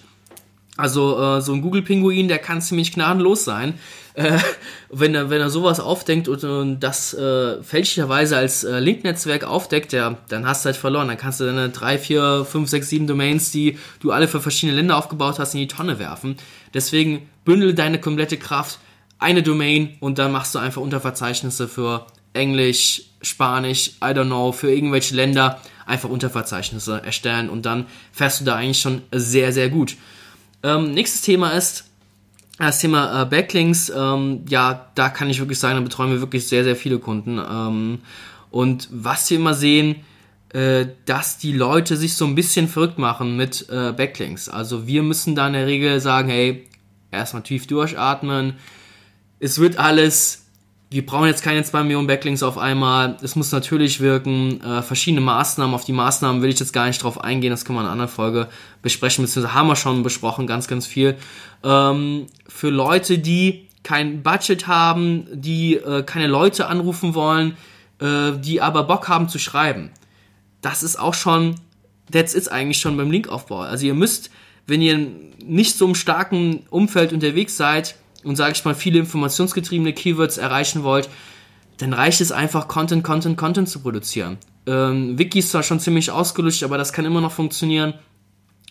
Also 0.76 1.20
äh, 1.20 1.40
so 1.40 1.52
ein 1.52 1.62
Google-Pinguin, 1.62 2.28
der 2.28 2.38
kann 2.38 2.62
ziemlich 2.62 2.92
gnadenlos 2.92 3.44
sein. 3.44 3.74
Äh, 4.14 4.38
wenn, 4.90 5.14
er, 5.14 5.30
wenn 5.30 5.40
er 5.40 5.50
sowas 5.50 5.80
aufdenkt 5.80 6.28
und, 6.28 6.42
und 6.44 6.80
das 6.80 7.12
äh, 7.14 7.62
fälschlicherweise 7.62 8.36
als 8.36 8.64
äh, 8.64 8.78
Link-Netzwerk 8.78 9.44
aufdeckt, 9.44 9.92
ja, 9.92 10.16
dann 10.28 10.46
hast 10.46 10.64
du 10.64 10.68
halt 10.68 10.76
verloren. 10.76 11.08
Dann 11.08 11.18
kannst 11.18 11.40
du 11.40 11.44
deine 11.44 11.68
3, 11.68 11.98
4, 11.98 12.44
5, 12.44 12.68
6, 12.68 12.88
7 12.88 13.06
Domains, 13.06 13.50
die 13.50 13.78
du 14.00 14.12
alle 14.12 14.28
für 14.28 14.40
verschiedene 14.40 14.76
Länder 14.76 14.96
aufgebaut 14.96 15.38
hast, 15.38 15.54
in 15.54 15.60
die 15.60 15.68
Tonne 15.68 15.98
werfen. 15.98 16.36
Deswegen 16.72 17.28
bündel 17.44 17.74
deine 17.74 18.00
komplette 18.00 18.36
Kraft, 18.36 18.78
eine 19.18 19.42
Domain 19.42 19.96
und 20.00 20.18
dann 20.18 20.32
machst 20.32 20.54
du 20.54 20.58
einfach 20.58 20.80
Unterverzeichnisse 20.80 21.68
für 21.68 22.06
Englisch, 22.32 23.02
Spanisch, 23.22 23.92
I 24.02 24.14
don't 24.14 24.26
know, 24.26 24.52
für 24.52 24.72
irgendwelche 24.72 25.14
Länder 25.14 25.60
einfach 25.84 26.08
Unterverzeichnisse 26.08 27.02
erstellen 27.04 27.50
und 27.50 27.66
dann 27.66 27.86
fährst 28.12 28.40
du 28.40 28.44
da 28.44 28.54
eigentlich 28.54 28.80
schon 28.80 29.02
sehr, 29.12 29.52
sehr 29.52 29.68
gut. 29.68 29.96
Ähm, 30.62 30.92
nächstes 30.92 31.22
Thema 31.22 31.50
ist 31.52 31.84
das 32.58 32.80
Thema 32.80 33.22
äh, 33.22 33.26
Backlinks. 33.26 33.90
Ähm, 33.94 34.44
ja, 34.48 34.90
da 34.94 35.08
kann 35.08 35.30
ich 35.30 35.38
wirklich 35.38 35.58
sagen, 35.58 35.76
da 35.76 35.80
betreuen 35.80 36.10
wir 36.10 36.20
wirklich 36.20 36.46
sehr, 36.48 36.64
sehr 36.64 36.76
viele 36.76 36.98
Kunden. 36.98 37.38
Ähm, 37.38 38.00
und 38.50 38.88
was 38.90 39.30
wir 39.30 39.38
immer 39.38 39.54
sehen, 39.54 39.96
äh, 40.52 40.86
dass 41.06 41.38
die 41.38 41.52
Leute 41.52 41.96
sich 41.96 42.14
so 42.14 42.26
ein 42.26 42.34
bisschen 42.34 42.68
verrückt 42.68 42.98
machen 42.98 43.36
mit 43.36 43.68
äh, 43.70 43.92
Backlinks. 43.92 44.48
Also 44.48 44.86
wir 44.86 45.02
müssen 45.02 45.34
da 45.34 45.46
in 45.46 45.52
der 45.54 45.66
Regel 45.66 46.00
sagen, 46.00 46.28
hey, 46.28 46.68
erstmal 47.10 47.42
tief 47.42 47.66
durchatmen. 47.66 48.54
Es 49.38 49.58
wird 49.58 49.78
alles 49.78 50.46
wir 50.92 51.06
brauchen 51.06 51.26
jetzt 51.26 51.44
keine 51.44 51.62
2 51.62 51.84
Millionen 51.84 52.08
Backlinks 52.08 52.42
auf 52.42 52.58
einmal. 52.58 53.16
Es 53.22 53.36
muss 53.36 53.52
natürlich 53.52 54.00
wirken. 54.00 54.60
Äh, 54.60 54.82
verschiedene 54.82 55.20
Maßnahmen. 55.20 55.72
Auf 55.72 55.84
die 55.84 55.92
Maßnahmen 55.92 56.42
will 56.42 56.50
ich 56.50 56.58
jetzt 56.58 56.72
gar 56.72 56.88
nicht 56.88 57.02
drauf 57.02 57.22
eingehen. 57.22 57.50
Das 57.50 57.64
kann 57.64 57.76
man 57.76 57.84
in 57.84 57.86
einer 57.86 57.92
anderen 57.92 58.10
Folge 58.10 58.48
besprechen, 58.82 59.24
beziehungsweise 59.24 59.54
haben 59.54 59.68
wir 59.68 59.76
schon 59.76 60.02
besprochen, 60.02 60.48
ganz, 60.48 60.66
ganz 60.66 60.88
viel. 60.88 61.16
Ähm, 61.62 62.26
für 62.48 62.70
Leute, 62.70 63.18
die 63.18 63.68
kein 63.84 64.24
Budget 64.24 64.66
haben, 64.66 65.28
die 65.32 65.76
äh, 65.76 66.02
keine 66.02 66.26
Leute 66.26 66.66
anrufen 66.66 67.14
wollen, 67.14 67.56
äh, 68.00 68.32
die 68.32 68.60
aber 68.60 68.82
Bock 68.82 69.08
haben 69.08 69.28
zu 69.28 69.38
schreiben. 69.38 69.90
Das 70.60 70.82
ist 70.82 70.98
auch 70.98 71.14
schon, 71.14 71.54
that's 72.10 72.34
it 72.34 72.50
eigentlich 72.50 72.78
schon 72.78 72.96
beim 72.96 73.12
Linkaufbau. 73.12 73.60
Also 73.60 73.86
ihr 73.86 73.94
müsst, 73.94 74.30
wenn 74.66 74.82
ihr 74.82 74.98
nicht 75.44 75.76
so 75.76 75.86
im 75.86 75.94
starken 75.94 76.64
Umfeld 76.68 77.12
unterwegs 77.12 77.56
seid, 77.56 77.94
und 78.24 78.36
sage 78.36 78.52
ich 78.52 78.64
mal 78.64 78.74
viele 78.74 78.98
informationsgetriebene 78.98 79.92
Keywords 79.92 80.38
erreichen 80.38 80.82
wollt, 80.82 81.08
dann 81.78 81.92
reicht 81.92 82.20
es 82.20 82.32
einfach, 82.32 82.68
Content, 82.68 83.02
Content, 83.02 83.36
Content 83.36 83.68
zu 83.68 83.80
produzieren. 83.80 84.38
Ähm, 84.66 85.18
Wiki 85.18 85.38
ist 85.38 85.50
zwar 85.50 85.62
schon 85.62 85.80
ziemlich 85.80 86.10
ausgelutscht, 86.10 86.62
aber 86.62 86.76
das 86.76 86.92
kann 86.92 87.04
immer 87.04 87.20
noch 87.20 87.32
funktionieren. 87.32 87.94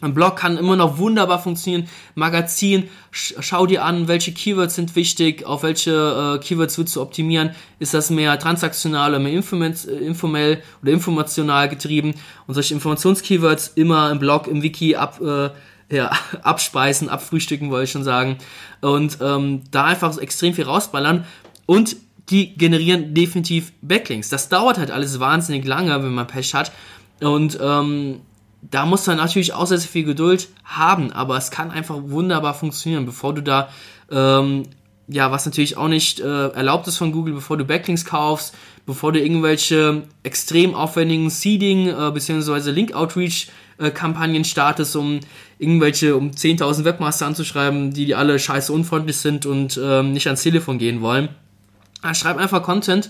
Ein 0.01 0.13
Blog 0.13 0.37
kann 0.37 0.55
immer 0.55 0.77
noch 0.77 0.97
wunderbar 0.97 1.41
funktionieren. 1.41 1.89
Magazin, 2.15 2.87
schau 3.11 3.65
dir 3.65 3.83
an, 3.83 4.07
welche 4.07 4.31
Keywords 4.31 4.75
sind 4.75 4.95
wichtig, 4.95 5.45
auf 5.45 5.63
welche 5.63 6.37
äh, 6.37 6.39
Keywords 6.39 6.77
willst 6.77 6.95
du 6.95 7.01
optimieren. 7.01 7.51
Ist 7.79 7.93
das 7.93 8.09
mehr 8.09 8.39
transaktional 8.39 9.11
oder 9.11 9.19
mehr 9.19 9.33
informell 9.33 10.61
oder 10.81 10.91
informational 10.91 11.67
getrieben? 11.67 12.13
Und 12.47 12.53
solche 12.53 12.73
Informationskeywords 12.75 13.73
immer 13.75 14.09
im 14.11 14.19
Blog, 14.19 14.47
im 14.47 14.63
Wiki 14.63 14.95
ab, 14.95 15.19
äh, 15.19 15.49
ja, 15.89 16.11
abspeisen, 16.41 17.09
abfrühstücken, 17.09 17.71
wollte 17.71 17.85
ich 17.85 17.91
schon 17.91 18.03
sagen. 18.03 18.37
Und 18.81 19.17
ähm, 19.21 19.61
da 19.71 19.85
einfach 19.85 20.17
extrem 20.17 20.53
viel 20.53 20.65
rausballern. 20.65 21.25
Und 21.65 21.97
die 22.29 22.55
generieren 22.55 23.13
definitiv 23.13 23.71
Backlinks. 23.81 24.29
Das 24.29 24.49
dauert 24.49 24.77
halt 24.77 24.91
alles 24.91 25.19
wahnsinnig 25.19 25.65
lange, 25.65 26.03
wenn 26.03 26.13
man 26.13 26.27
Pech 26.27 26.53
hat. 26.53 26.71
Und 27.21 27.57
ähm, 27.61 28.21
da 28.61 28.85
muss 28.85 29.07
man 29.07 29.17
natürlich 29.17 29.53
auch 29.53 29.65
sehr, 29.65 29.77
sehr 29.77 29.89
viel 29.89 30.03
Geduld 30.03 30.49
haben, 30.63 31.11
aber 31.11 31.37
es 31.37 31.51
kann 31.51 31.71
einfach 31.71 31.95
wunderbar 32.01 32.53
funktionieren, 32.53 33.05
bevor 33.05 33.33
du 33.33 33.41
da, 33.41 33.69
ähm, 34.11 34.63
ja, 35.07 35.31
was 35.31 35.45
natürlich 35.45 35.77
auch 35.77 35.87
nicht 35.87 36.19
äh, 36.19 36.47
erlaubt 36.49 36.87
ist 36.87 36.97
von 36.97 37.11
Google, 37.11 37.33
bevor 37.33 37.57
du 37.57 37.65
Backlinks 37.65 38.05
kaufst, 38.05 38.53
bevor 38.85 39.11
du 39.11 39.19
irgendwelche 39.19 40.03
extrem 40.23 40.75
aufwendigen 40.75 41.29
Seeding 41.29 41.87
äh, 41.87 42.11
bzw. 42.11 42.71
Link 42.71 42.93
Outreach 42.93 43.47
äh, 43.79 43.91
Kampagnen 43.91 44.43
startest, 44.43 44.95
um 44.95 45.19
irgendwelche, 45.57 46.15
um 46.15 46.31
10.000 46.31 46.83
Webmaster 46.83 47.25
anzuschreiben, 47.25 47.93
die, 47.93 48.13
alle 48.15 48.37
scheiße 48.39 48.71
unfreundlich 48.71 49.17
sind 49.17 49.45
und 49.45 49.79
ähm, 49.81 50.13
nicht 50.13 50.27
ans 50.27 50.43
Telefon 50.43 50.77
gehen 50.77 51.01
wollen. 51.01 51.29
Dann 52.01 52.15
schreib 52.15 52.37
einfach 52.37 52.63
Content 52.63 53.09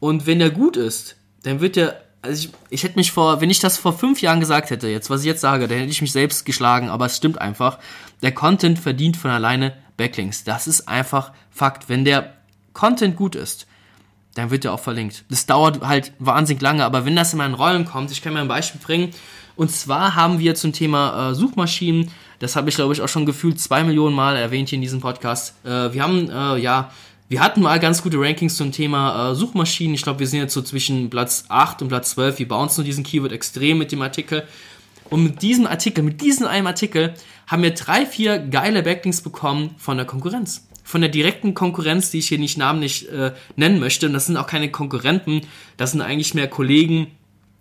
und 0.00 0.26
wenn 0.26 0.38
der 0.38 0.50
gut 0.50 0.76
ist, 0.76 1.16
dann 1.42 1.60
wird 1.60 1.76
der 1.76 2.00
also 2.22 2.48
ich, 2.48 2.54
ich 2.70 2.82
hätte 2.82 2.96
mich 2.96 3.12
vor, 3.12 3.40
wenn 3.40 3.50
ich 3.50 3.60
das 3.60 3.78
vor 3.78 3.96
fünf 3.96 4.20
Jahren 4.20 4.40
gesagt 4.40 4.70
hätte, 4.70 4.88
jetzt, 4.88 5.10
was 5.10 5.20
ich 5.20 5.26
jetzt 5.26 5.40
sage, 5.40 5.68
dann 5.68 5.78
hätte 5.78 5.90
ich 5.90 6.02
mich 6.02 6.10
selbst 6.10 6.44
geschlagen, 6.44 6.88
aber 6.88 7.06
es 7.06 7.16
stimmt 7.16 7.40
einfach. 7.40 7.78
Der 8.22 8.32
Content 8.32 8.78
verdient 8.80 9.16
von 9.16 9.30
alleine 9.30 9.74
Backlinks. 9.96 10.42
Das 10.42 10.66
ist 10.66 10.88
einfach 10.88 11.32
Fakt. 11.50 11.88
Wenn 11.88 12.04
der 12.04 12.34
Content 12.72 13.16
gut 13.16 13.36
ist, 13.36 13.66
dann 14.34 14.50
wird 14.50 14.64
er 14.64 14.72
auch 14.72 14.80
verlinkt. 14.80 15.24
Das 15.30 15.46
dauert 15.46 15.80
halt 15.82 16.12
wahnsinnig 16.18 16.60
lange, 16.62 16.84
aber 16.84 17.06
wenn 17.06 17.16
das 17.16 17.32
in 17.32 17.38
meinen 17.38 17.54
Rollen 17.54 17.84
kommt, 17.84 18.10
ich 18.10 18.22
kann 18.22 18.34
mir 18.34 18.40
ein 18.40 18.48
Beispiel 18.48 18.80
bringen. 18.80 19.10
Und 19.56 19.70
zwar 19.70 20.14
haben 20.14 20.38
wir 20.38 20.54
zum 20.54 20.72
Thema 20.72 21.30
äh, 21.30 21.34
Suchmaschinen, 21.34 22.10
das 22.38 22.54
habe 22.54 22.68
ich 22.68 22.76
glaube 22.76 22.92
ich 22.92 23.00
auch 23.00 23.08
schon 23.08 23.26
gefühlt 23.26 23.58
zwei 23.58 23.82
Millionen 23.82 24.14
Mal 24.14 24.36
erwähnt 24.36 24.68
hier 24.68 24.76
in 24.76 24.82
diesem 24.82 25.00
Podcast. 25.00 25.54
Äh, 25.64 25.92
wir 25.92 26.02
haben 26.02 26.30
äh, 26.30 26.58
ja 26.58 26.90
wir 27.28 27.40
hatten 27.40 27.60
mal 27.60 27.80
ganz 27.80 28.02
gute 28.02 28.20
Rankings 28.20 28.56
zum 28.56 28.70
Thema 28.70 29.32
äh, 29.32 29.34
Suchmaschinen. 29.34 29.94
Ich 29.94 30.02
glaube, 30.02 30.20
wir 30.20 30.28
sind 30.28 30.38
jetzt 30.38 30.54
so 30.54 30.62
zwischen 30.62 31.10
Platz 31.10 31.46
8 31.48 31.82
und 31.82 31.88
Platz 31.88 32.10
12. 32.12 32.38
Wir 32.38 32.46
bouncen 32.46 32.82
nur 32.82 32.84
diesen 32.84 33.02
Keyword 33.02 33.32
extrem 33.32 33.78
mit 33.78 33.90
dem 33.90 34.00
Artikel. 34.00 34.44
Und 35.10 35.24
mit 35.24 35.42
diesem 35.42 35.66
Artikel, 35.66 36.04
mit 36.04 36.20
diesem 36.20 36.46
einen 36.46 36.68
Artikel, 36.68 37.14
haben 37.48 37.64
wir 37.64 37.72
drei, 37.72 38.06
vier 38.06 38.38
geile 38.38 38.84
Backlinks 38.84 39.22
bekommen 39.22 39.74
von 39.76 39.96
der 39.96 40.06
Konkurrenz. 40.06 40.68
Von 40.84 41.00
der 41.00 41.10
direkten 41.10 41.54
Konkurrenz, 41.54 42.12
die 42.12 42.18
ich 42.18 42.28
hier 42.28 42.38
nicht 42.38 42.58
namentlich 42.58 43.10
äh, 43.10 43.32
nennen 43.56 43.80
möchte. 43.80 44.06
Und 44.06 44.12
das 44.12 44.26
sind 44.26 44.36
auch 44.36 44.46
keine 44.46 44.70
Konkurrenten, 44.70 45.40
das 45.76 45.92
sind 45.92 46.02
eigentlich 46.02 46.34
mehr 46.34 46.46
Kollegen. 46.46 47.08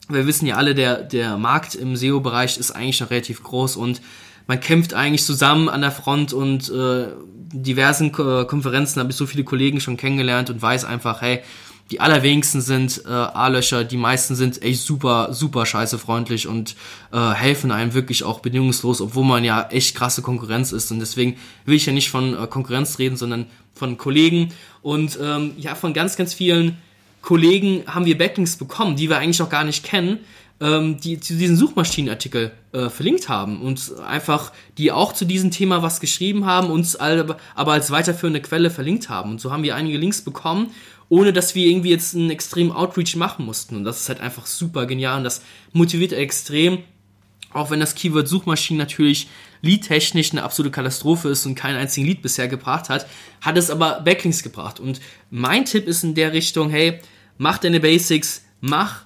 Wir 0.08 0.28
wissen 0.28 0.46
ja 0.46 0.56
alle, 0.56 0.76
der, 0.76 1.02
der 1.02 1.38
Markt 1.38 1.76
im 1.76 1.96
SEO-Bereich 1.96 2.58
ist 2.58 2.72
eigentlich 2.72 3.00
noch 3.00 3.10
relativ 3.10 3.44
groß 3.44 3.76
und 3.76 4.02
man 4.48 4.60
kämpft 4.60 4.94
eigentlich 4.94 5.24
zusammen 5.24 5.70
an 5.70 5.82
der 5.82 5.92
Front 5.92 6.32
und 6.34 6.70
äh, 6.70 7.08
diversen 7.52 8.10
äh, 8.10 8.46
Konferenzen 8.46 9.00
habe 9.00 9.12
ich 9.12 9.16
so 9.16 9.26
viele 9.26 9.44
Kollegen 9.44 9.80
schon 9.80 9.98
kennengelernt 9.98 10.50
und 10.50 10.62
weiß 10.62 10.86
einfach, 10.86 11.22
hey, 11.22 11.42
die 11.92 12.00
allerwenigsten 12.00 12.62
sind 12.62 13.04
äh, 13.06 13.10
A-Löcher, 13.10 13.84
die 13.84 13.98
meisten 13.98 14.36
sind 14.36 14.62
echt 14.64 14.82
super, 14.82 15.34
super 15.34 15.66
scheiße 15.68 16.00
freundlich 16.00 16.48
und 16.48 16.76
äh, 17.12 17.32
helfen 17.32 17.72
einem 17.72 17.94
wirklich 17.94 18.24
auch 18.24 18.40
bedingungslos, 18.40 19.02
obwohl 19.02 19.24
man 19.24 19.44
ja 19.44 19.68
echt 19.70 19.96
krasse 19.96 20.24
Konkurrenz 20.24 20.72
ist. 20.72 20.92
Und 20.92 21.00
deswegen 21.00 21.36
will 21.66 21.76
ich 21.76 21.86
ja 21.86 21.94
nicht 21.94 22.10
von 22.10 22.34
äh, 22.34 22.48
Konkurrenz 22.48 22.98
reden, 22.98 23.18
sondern 23.18 23.46
von 23.74 23.98
Kollegen. 23.98 24.52
Und 24.82 25.20
ähm, 25.22 25.52
ja, 25.58 25.76
von 25.76 25.94
ganz, 25.94 26.16
ganz 26.16 26.34
vielen 26.34 26.78
Kollegen 27.26 27.84
haben 27.88 28.06
wir 28.06 28.18
Backlinks 28.18 28.56
bekommen, 28.56 28.96
die 28.96 29.10
wir 29.10 29.18
eigentlich 29.18 29.42
auch 29.42 29.50
gar 29.50 29.64
nicht 29.64 29.84
kennen, 29.84 30.20
ähm, 30.62 31.00
die 31.02 31.20
zu 31.20 31.34
diesen 31.34 31.58
Suchmaschinenartikel 31.58 32.52
äh, 32.72 32.90
verlinkt 32.90 33.30
haben 33.30 33.62
und 33.62 33.94
einfach 34.08 34.54
die 34.78 34.92
auch 34.92 35.12
zu 35.12 35.26
diesem 35.26 35.50
Thema 35.50 35.82
was 35.82 36.00
geschrieben 36.00 36.46
haben, 36.46 36.70
uns 36.70 36.96
aber 36.96 37.38
als 37.56 37.90
weiterführende 37.90 38.42
Quelle 38.42 38.70
verlinkt 38.70 39.10
haben. 39.10 39.32
Und 39.32 39.42
so 39.42 39.52
haben 39.52 39.64
wir 39.64 39.76
einige 39.76 39.98
Links 39.98 40.22
bekommen, 40.22 40.70
ohne 41.10 41.34
dass 41.34 41.56
wir 41.56 41.66
irgendwie 41.66 41.90
jetzt 41.90 42.16
einen 42.16 42.30
extremen 42.30 42.72
Outreach 42.72 43.16
machen 43.16 43.44
mussten. 43.44 43.76
Und 43.76 43.86
das 43.86 44.02
ist 44.02 44.10
halt 44.10 44.22
einfach 44.22 44.46
super 44.46 44.86
genial 44.86 45.18
und 45.18 45.24
das 45.24 45.42
motiviert 45.74 46.14
extrem, 46.14 46.84
auch 47.52 47.72
wenn 47.72 47.80
das 47.80 47.96
Keyword 47.96 48.28
Suchmaschinen 48.28 48.78
natürlich 48.78 49.30
leadtechnisch 49.62 50.32
eine 50.32 50.44
absolute 50.44 50.72
Katastrophe 50.72 51.30
ist 51.30 51.48
und 51.48 51.56
keinen 51.56 51.78
einzigen 51.78 52.06
Lead 52.06 52.22
bisher 52.22 52.48
gebracht 52.48 52.90
hat, 52.90 53.08
hat 53.42 53.58
es 53.58 53.72
aber 53.72 54.02
Backlinks 54.02 54.44
gebracht. 54.44 54.80
Und 54.80 55.02
mein 55.32 55.66
Tipp 55.66 55.88
ist 55.88 56.04
in 56.04 56.14
der 56.14 56.34
Richtung, 56.34 56.70
hey, 56.70 57.00
mach 57.38 57.58
deine 57.58 57.80
Basics, 57.80 58.44
mach 58.62 59.06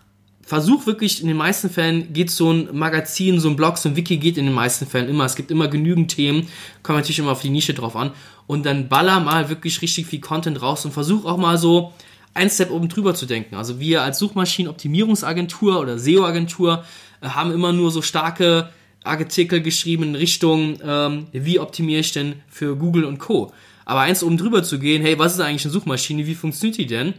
versuch 0.49 0.87
wirklich, 0.87 1.21
in 1.21 1.27
den 1.27 1.37
meisten 1.37 1.69
Fällen 1.69 2.11
geht 2.11 2.31
so 2.31 2.51
ein 2.51 2.69
Magazin, 2.73 3.39
so 3.39 3.49
ein 3.49 3.55
Blog, 3.55 3.77
so 3.77 3.87
ein 3.87 3.95
Wiki 3.95 4.17
geht 4.17 4.35
in 4.35 4.45
den 4.45 4.53
meisten 4.53 4.87
Fällen 4.87 5.07
immer. 5.07 5.25
Es 5.25 5.35
gibt 5.35 5.51
immer 5.51 5.67
genügend 5.67 6.09
Themen, 6.09 6.47
kommt 6.81 6.97
natürlich 6.97 7.19
immer 7.19 7.33
auf 7.33 7.41
die 7.43 7.51
Nische 7.51 7.75
drauf 7.75 7.95
an. 7.95 8.11
Und 8.47 8.65
dann 8.65 8.89
baller 8.89 9.19
mal 9.19 9.49
wirklich 9.49 9.79
richtig 9.83 10.07
viel 10.07 10.21
Content 10.21 10.59
raus 10.59 10.85
und 10.85 10.91
versuch 10.91 11.25
auch 11.25 11.37
mal 11.37 11.59
so 11.59 11.93
ein 12.33 12.49
Step 12.49 12.71
oben 12.71 12.89
drüber 12.89 13.13
zu 13.13 13.27
denken. 13.27 13.55
Also 13.55 13.79
wir 13.79 14.01
als 14.01 14.17
Suchmaschinenoptimierungsagentur 14.17 15.79
oder 15.79 15.99
SEO-Agentur 15.99 16.83
äh, 17.21 17.27
haben 17.27 17.51
immer 17.51 17.71
nur 17.71 17.91
so 17.91 18.01
starke 18.01 18.69
Artikel 19.03 19.61
geschrieben 19.61 20.03
in 20.03 20.15
Richtung, 20.15 20.79
ähm, 20.83 21.27
wie 21.31 21.59
optimiere 21.59 21.99
ich 21.99 22.11
denn 22.11 22.35
für 22.47 22.75
Google 22.75 23.05
und 23.05 23.19
Co. 23.19 23.53
Aber 23.85 24.01
eins 24.01 24.23
oben 24.23 24.37
drüber 24.37 24.63
zu 24.63 24.79
gehen, 24.79 25.03
hey, 25.03 25.19
was 25.19 25.33
ist 25.33 25.41
eigentlich 25.41 25.65
eine 25.65 25.73
Suchmaschine, 25.73 26.25
wie 26.25 26.35
funktioniert 26.35 26.77
die 26.77 26.87
denn? 26.87 27.13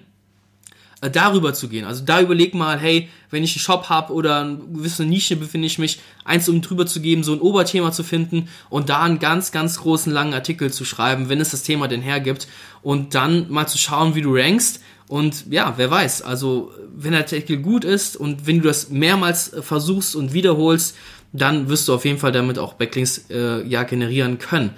Äh, 1.03 1.11
darüber 1.11 1.55
zu 1.55 1.69
gehen. 1.69 1.87
Also 1.87 2.05
da 2.05 2.21
überleg 2.21 2.53
mal, 2.53 2.79
hey, 2.79 3.09
wenn 3.31 3.43
ich 3.43 3.55
einen 3.55 3.63
Shop 3.63 3.89
habe 3.89 4.13
oder 4.13 4.41
eine 4.41 4.59
gewisse 4.59 5.07
Nische 5.07 5.35
befinde 5.35 5.67
ich 5.67 5.79
mich, 5.79 5.99
eins 6.25 6.47
um 6.47 6.61
drüber 6.61 6.85
zu 6.85 7.01
geben, 7.01 7.25
so 7.25 7.33
ein 7.33 7.41
Oberthema 7.41 7.91
zu 7.91 8.03
finden 8.03 8.49
und 8.69 8.91
da 8.91 9.03
einen 9.03 9.19
ganz, 9.19 9.51
ganz 9.51 9.79
großen, 9.79 10.13
langen 10.13 10.35
Artikel 10.35 10.71
zu 10.71 10.85
schreiben, 10.85 11.31
wenn 11.31 11.41
es 11.41 11.53
das 11.53 11.63
Thema 11.63 11.89
denn 11.89 12.03
hergibt 12.03 12.49
und 12.83 13.15
dann 13.15 13.51
mal 13.51 13.67
zu 13.67 13.79
schauen, 13.79 14.15
wie 14.15 14.21
du 14.21 14.37
rankst 14.37 14.83
und 15.09 15.47
ja, 15.49 15.73
wer 15.79 15.91
weiß, 15.91 16.21
also 16.21 16.71
wenn 16.95 17.13
der 17.13 17.23
Artikel 17.23 17.57
gut 17.57 17.85
ist 17.85 18.15
und 18.15 18.47
wenn 18.47 18.59
du 18.59 18.69
das 18.69 18.91
mehrmals 18.91 19.53
versuchst 19.63 20.15
und 20.15 20.35
wiederholst, 20.35 20.99
dann 21.33 21.71
wirst 21.71 21.89
du 21.89 21.95
auf 21.95 22.05
jeden 22.05 22.19
Fall 22.19 22.33
damit 22.33 22.59
auch 22.59 22.75
Backlinks 22.75 23.25
äh, 23.31 23.67
ja 23.67 23.85
generieren 23.85 24.39
können. 24.39 24.73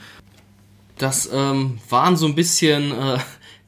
Das 0.98 1.28
ähm, 1.32 1.80
waren 1.88 2.16
so 2.16 2.26
ein 2.26 2.36
bisschen 2.36 2.92
äh, 2.92 3.18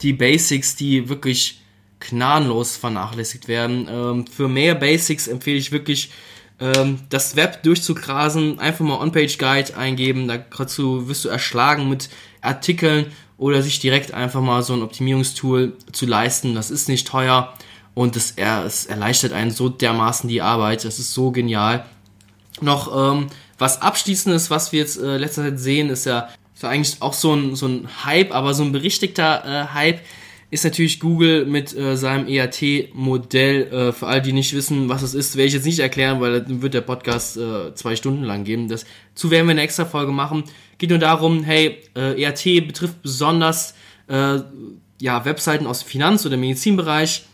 die 0.02 0.12
Basics, 0.12 0.76
die 0.76 1.08
wirklich 1.08 1.63
gnadenlos 2.08 2.76
vernachlässigt 2.76 3.48
werden. 3.48 3.88
Ähm, 3.90 4.26
für 4.26 4.48
mehr 4.48 4.74
Basics 4.74 5.26
empfehle 5.26 5.58
ich 5.58 5.72
wirklich, 5.72 6.10
ähm, 6.60 7.00
das 7.08 7.36
Web 7.36 7.62
durchzugrasen, 7.62 8.58
einfach 8.58 8.84
mal 8.84 9.00
On-Page-Guide 9.00 9.76
eingeben, 9.76 10.30
dazu 10.56 11.08
wirst 11.08 11.24
du 11.24 11.28
erschlagen 11.28 11.88
mit 11.88 12.10
Artikeln 12.40 13.06
oder 13.38 13.62
sich 13.62 13.80
direkt 13.80 14.14
einfach 14.14 14.40
mal 14.40 14.62
so 14.62 14.74
ein 14.74 14.82
Optimierungstool 14.82 15.76
zu 15.92 16.06
leisten. 16.06 16.54
Das 16.54 16.70
ist 16.70 16.88
nicht 16.88 17.08
teuer 17.08 17.52
und 17.94 18.16
es, 18.16 18.34
es 18.36 18.86
erleichtert 18.86 19.32
einen 19.32 19.50
so 19.50 19.68
dermaßen 19.68 20.28
die 20.28 20.42
Arbeit. 20.42 20.84
Das 20.84 20.98
ist 20.98 21.12
so 21.12 21.32
genial. 21.32 21.84
Noch 22.60 23.12
ähm, 23.12 23.26
was 23.58 23.82
Abschließendes, 23.82 24.50
was 24.50 24.72
wir 24.72 24.80
jetzt 24.80 25.00
äh, 25.00 25.16
letzter 25.16 25.42
Zeit 25.42 25.58
sehen, 25.58 25.90
ist 25.90 26.06
ja, 26.06 26.28
ist 26.54 26.64
eigentlich 26.64 27.02
auch 27.02 27.14
so 27.14 27.34
ein, 27.34 27.56
so 27.56 27.66
ein 27.66 27.88
Hype, 28.04 28.32
aber 28.32 28.54
so 28.54 28.62
ein 28.62 28.72
berichtigter 28.72 29.44
äh, 29.44 29.74
Hype 29.74 30.00
ist 30.50 30.64
natürlich 30.64 31.00
Google 31.00 31.46
mit 31.46 31.76
äh, 31.76 31.96
seinem 31.96 32.28
EAT-Modell. 32.28 33.72
Äh, 33.72 33.92
für 33.92 34.06
all 34.06 34.22
die 34.22 34.32
nicht 34.32 34.54
wissen, 34.54 34.88
was 34.88 35.02
es 35.02 35.14
ist, 35.14 35.36
werde 35.36 35.48
ich 35.48 35.54
jetzt 35.54 35.66
nicht 35.66 35.78
erklären, 35.78 36.20
weil 36.20 36.40
dann 36.40 36.62
wird 36.62 36.74
der 36.74 36.80
Podcast 36.80 37.36
äh, 37.36 37.74
zwei 37.74 37.96
Stunden 37.96 38.22
lang 38.24 38.44
geben. 38.44 38.68
Dazu 38.68 39.30
werden 39.30 39.46
wir 39.46 39.52
eine 39.52 39.62
extra 39.62 39.84
Folge 39.84 40.12
machen. 40.12 40.44
Geht 40.78 40.90
nur 40.90 40.98
darum, 40.98 41.42
hey, 41.44 41.78
äh, 41.96 42.20
EAT 42.20 42.44
betrifft 42.66 43.02
besonders 43.02 43.74
äh, 44.08 44.38
ja, 45.00 45.24
Webseiten 45.24 45.66
aus 45.66 45.82
Finanz- 45.82 46.24
oder 46.24 46.36
Medizinbereich 46.36 47.24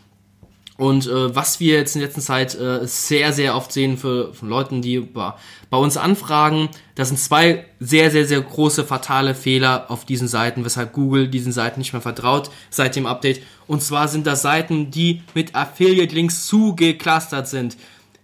und 0.77 1.05
äh, 1.05 1.35
was 1.35 1.59
wir 1.59 1.77
jetzt 1.77 1.95
in 1.95 2.01
letzter 2.01 2.21
Zeit 2.21 2.55
äh, 2.55 2.87
sehr, 2.87 3.33
sehr 3.33 3.55
oft 3.55 3.71
sehen 3.71 3.97
für, 3.97 4.33
von 4.33 4.49
Leuten, 4.49 4.81
die 4.81 4.99
bei, 4.99 5.33
bei 5.69 5.77
uns 5.77 5.97
anfragen, 5.97 6.69
das 6.95 7.09
sind 7.09 7.17
zwei 7.17 7.65
sehr, 7.79 8.09
sehr, 8.09 8.25
sehr 8.25 8.41
große 8.41 8.83
fatale 8.83 9.35
Fehler 9.35 9.85
auf 9.89 10.05
diesen 10.05 10.27
Seiten, 10.27 10.65
weshalb 10.65 10.93
Google 10.93 11.27
diesen 11.27 11.51
Seiten 11.51 11.79
nicht 11.79 11.93
mehr 11.93 12.01
vertraut 12.01 12.49
seit 12.69 12.95
dem 12.95 13.05
Update. 13.05 13.41
Und 13.67 13.83
zwar 13.83 14.07
sind 14.07 14.25
das 14.25 14.41
Seiten, 14.41 14.91
die 14.91 15.21
mit 15.33 15.55
Affiliate-Links 15.55 16.47
zugeclustert 16.47 17.47
sind. 17.47 17.77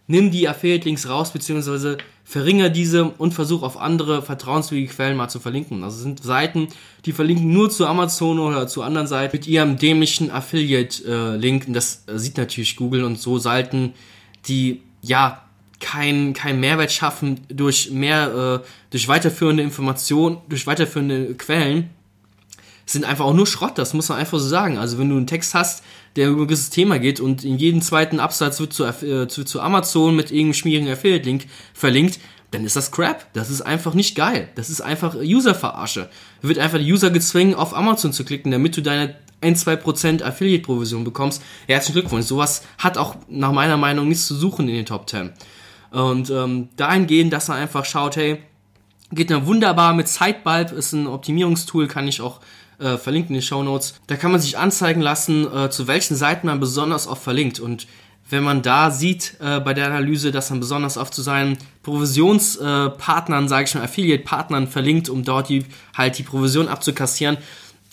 Nimm 0.08 0.32
die 0.32 0.48
Affiliate-Links 0.48 1.10
raus, 1.10 1.32
beziehungsweise 1.32 1.98
verringere 2.30 2.70
diese 2.70 3.06
und 3.06 3.34
versuche 3.34 3.66
auf 3.66 3.78
andere 3.80 4.22
vertrauenswürdige 4.22 4.94
Quellen 4.94 5.16
mal 5.16 5.30
zu 5.30 5.40
verlinken. 5.40 5.86
Also 5.86 6.00
sind 6.00 6.22
Seiten, 6.22 6.68
die 7.06 7.14
verlinken 7.14 7.54
nur 7.54 7.70
zu 7.70 7.88
Amazon 7.88 8.40
oder 8.40 8.68
zu 8.68 8.84
anderen 8.84 9.08
Seiten 9.08 9.38
mit 9.38 9.48
ihrem 9.48 9.78
dämlichen 9.78 10.30
Affiliate-Link. 10.30 11.70
Äh, 11.70 11.72
das 11.72 12.04
sieht 12.06 12.36
natürlich 12.36 12.76
Google 12.76 13.06
und 13.06 13.18
so 13.18 13.40
Seiten, 13.40 13.94
die 14.46 14.82
ja 15.02 15.42
kein, 15.80 16.34
kein 16.34 16.60
Mehrwert 16.60 16.92
schaffen 16.92 17.40
durch 17.48 17.92
mehr, 17.92 18.62
äh, 18.62 18.68
durch 18.90 19.08
weiterführende 19.08 19.64
Informationen, 19.64 20.40
durch 20.50 20.68
weiterführende 20.68 21.34
Quellen, 21.36 21.92
sind 22.86 23.06
einfach 23.06 23.24
auch 23.24 23.34
nur 23.34 23.48
Schrott, 23.48 23.78
das 23.78 23.94
muss 23.94 24.10
man 24.10 24.18
einfach 24.18 24.40
so 24.40 24.48
sagen. 24.48 24.78
Also 24.78 24.98
wenn 24.98 25.10
du 25.10 25.16
einen 25.16 25.28
Text 25.28 25.54
hast, 25.54 25.82
der 26.18 26.30
über 26.30 26.44
ein 26.44 26.70
Thema 26.72 27.00
geht 27.00 27.20
und 27.20 27.46
in 27.46 27.58
jedem 27.58 27.82
zweiten 27.82 28.20
Absatz 28.20 28.60
wird 28.60 28.74
zu, 28.74 28.86
äh, 28.86 29.28
zu, 29.28 29.44
zu 29.46 29.62
Amazon 29.62 30.16
mit 30.16 30.32
irgendeinem 30.32 30.54
schmierigen 30.56 30.90
Affiliate-Link 30.90 31.46
verlinkt, 31.74 32.20
dann 32.52 32.66
ist 32.66 32.76
das 32.76 32.92
Crap. 32.92 33.32
Das 33.34 33.50
ist 33.50 33.62
einfach 33.62 33.94
nicht 33.94 34.16
geil. 34.16 34.50
Das 34.56 34.70
ist 34.70 34.82
einfach 34.82 35.16
User-Verarsche. 35.16 36.10
Wird 36.42 36.60
einfach 36.60 36.80
die 36.80 36.92
User 36.92 37.10
gezwungen, 37.10 37.54
auf 37.54 37.76
Amazon 37.76 38.14
zu 38.14 38.26
klicken, 38.26 38.52
damit 38.52 38.76
du 38.76 38.82
deine 38.82 39.16
1-2% 39.42 40.24
Affiliate-Provision 40.24 41.04
bekommst. 41.04 41.44
Herzlichen 41.68 42.00
Glückwunsch. 42.00 42.26
Sowas 42.26 42.64
hat 42.78 42.98
auch 42.98 43.16
nach 43.30 43.52
meiner 43.52 43.78
Meinung 43.78 44.08
nichts 44.08 44.28
zu 44.28 44.36
suchen 44.36 44.68
in 44.68 44.76
den 44.76 44.86
Top 44.86 45.10
10. 45.10 45.32
Und 45.92 46.30
ähm, 46.30 46.70
dahingehend, 46.76 47.32
dass 47.32 47.48
man 47.48 47.58
einfach 47.58 47.86
schaut, 47.86 48.16
hey, 48.16 48.42
geht 49.12 49.30
mir 49.30 49.46
wunderbar 49.46 49.94
mit 49.94 50.08
Sidebulb, 50.08 50.72
ist 50.72 50.94
ein 50.94 51.08
Optimierungstool, 51.08 51.88
kann 51.88 52.08
ich 52.08 52.22
auch 52.22 52.40
äh, 52.80 52.98
verlinkt 52.98 53.30
in 53.30 53.34
den 53.34 53.42
Show 53.42 53.64
Notes. 53.64 53.96
Da 54.08 54.16
kann 54.16 54.32
man 54.32 54.42
sich 54.42 54.58
anzeigen 54.58 55.02
lassen, 55.02 55.52
äh, 55.52 55.70
zu 55.70 55.88
welchen 55.88 56.16
Seiten 56.16 56.48
man 56.48 56.60
besonders 56.60 57.08
oft 57.08 57.24
verlinkt. 57.24 57.60
Und 57.60 57.88
wenn 58.30 58.44
man 58.44 58.62
da 58.62 58.92
sieht 58.92 59.36
äh, 59.40 59.60
bei 59.60 59.74
der 59.74 59.88
Analyse, 59.88 60.32
dass 60.32 60.50
man 60.50 60.60
besonders 60.60 60.98
oft 60.98 61.14
zu 61.14 61.22
seinen 61.22 61.58
Provisionspartnern, 61.84 63.46
äh, 63.46 63.48
sage 63.48 63.66
ich 63.66 63.76
mal, 63.76 63.84
Affiliate-Partnern 63.84 64.68
verlinkt, 64.68 65.10
um 65.10 65.24
dort 65.24 65.50
die, 65.50 65.66
halt 65.96 66.18
die 66.18 66.24
Provision 66.24 66.68
abzukassieren, 66.68 67.38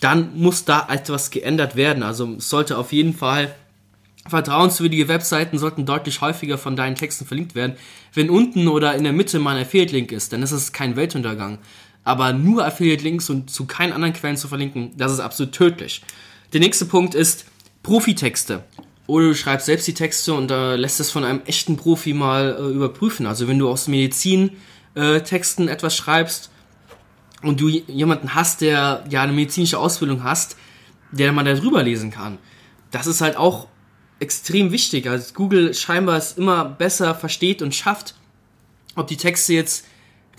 dann 0.01 0.37
muss 0.37 0.65
da 0.65 0.87
etwas 0.89 1.31
geändert 1.31 1.75
werden. 1.75 2.03
Also 2.03 2.35
es 2.37 2.49
sollte 2.49 2.77
auf 2.77 2.91
jeden 2.91 3.13
Fall 3.13 3.55
vertrauenswürdige 4.27 5.07
Webseiten 5.07 5.59
sollten 5.59 5.85
deutlich 5.85 6.19
häufiger 6.21 6.57
von 6.57 6.75
deinen 6.75 6.95
Texten 6.95 7.25
verlinkt 7.25 7.53
werden. 7.55 7.75
Wenn 8.13 8.29
unten 8.29 8.67
oder 8.67 8.95
in 8.95 9.03
der 9.03 9.13
Mitte 9.13 9.39
mal 9.39 9.55
ein 9.55 9.61
Affiliate-Link 9.61 10.11
ist, 10.11 10.33
dann 10.33 10.41
ist 10.41 10.51
es 10.51 10.73
kein 10.73 10.95
Weltuntergang 10.95 11.59
aber 12.05 12.31
nur 12.31 12.65
Affiliate-Links 12.65 13.29
und 13.29 13.49
zu 13.49 13.65
keinen 13.65 13.91
anderen 13.91 14.13
Quellen 14.13 14.37
zu 14.37 14.47
verlinken, 14.47 14.91
das 14.95 15.11
ist 15.11 15.19
absolut 15.19 15.53
tödlich. 15.53 16.01
Der 16.53 16.61
nächste 16.61 16.85
Punkt 16.85 17.15
ist 17.15 17.45
Profitexte. 17.83 18.63
Oder 19.07 19.27
du 19.27 19.35
schreibst 19.35 19.65
selbst 19.65 19.87
die 19.87 19.93
Texte 19.93 20.33
und 20.33 20.49
äh, 20.49 20.75
lässt 20.75 20.99
es 20.99 21.11
von 21.11 21.23
einem 21.23 21.41
echten 21.45 21.77
Profi 21.77 22.13
mal 22.13 22.55
äh, 22.57 22.73
überprüfen. 22.73 23.25
Also 23.25 23.47
wenn 23.47 23.59
du 23.59 23.69
aus 23.69 23.87
Medizin-Texten 23.87 25.67
äh, 25.67 25.71
etwas 25.71 25.95
schreibst 25.95 26.51
und 27.41 27.59
du 27.59 27.69
jemanden 27.69 28.33
hast, 28.33 28.61
der 28.61 29.03
ja 29.09 29.21
eine 29.21 29.33
medizinische 29.33 29.77
Ausbildung 29.77 30.23
hast, 30.23 30.57
der 31.11 31.31
mal 31.31 31.43
darüber 31.43 31.83
lesen 31.83 32.11
kann. 32.11 32.37
Das 32.91 33.07
ist 33.07 33.21
halt 33.21 33.37
auch 33.37 33.67
extrem 34.19 34.71
wichtig. 34.71 35.07
Also 35.07 35.33
Google 35.33 35.73
scheinbar 35.73 36.17
es 36.17 36.33
immer 36.33 36.65
besser 36.65 37.13
versteht 37.13 37.61
und 37.61 37.75
schafft, 37.75 38.15
ob 38.95 39.07
die 39.07 39.17
Texte 39.17 39.53
jetzt 39.53 39.85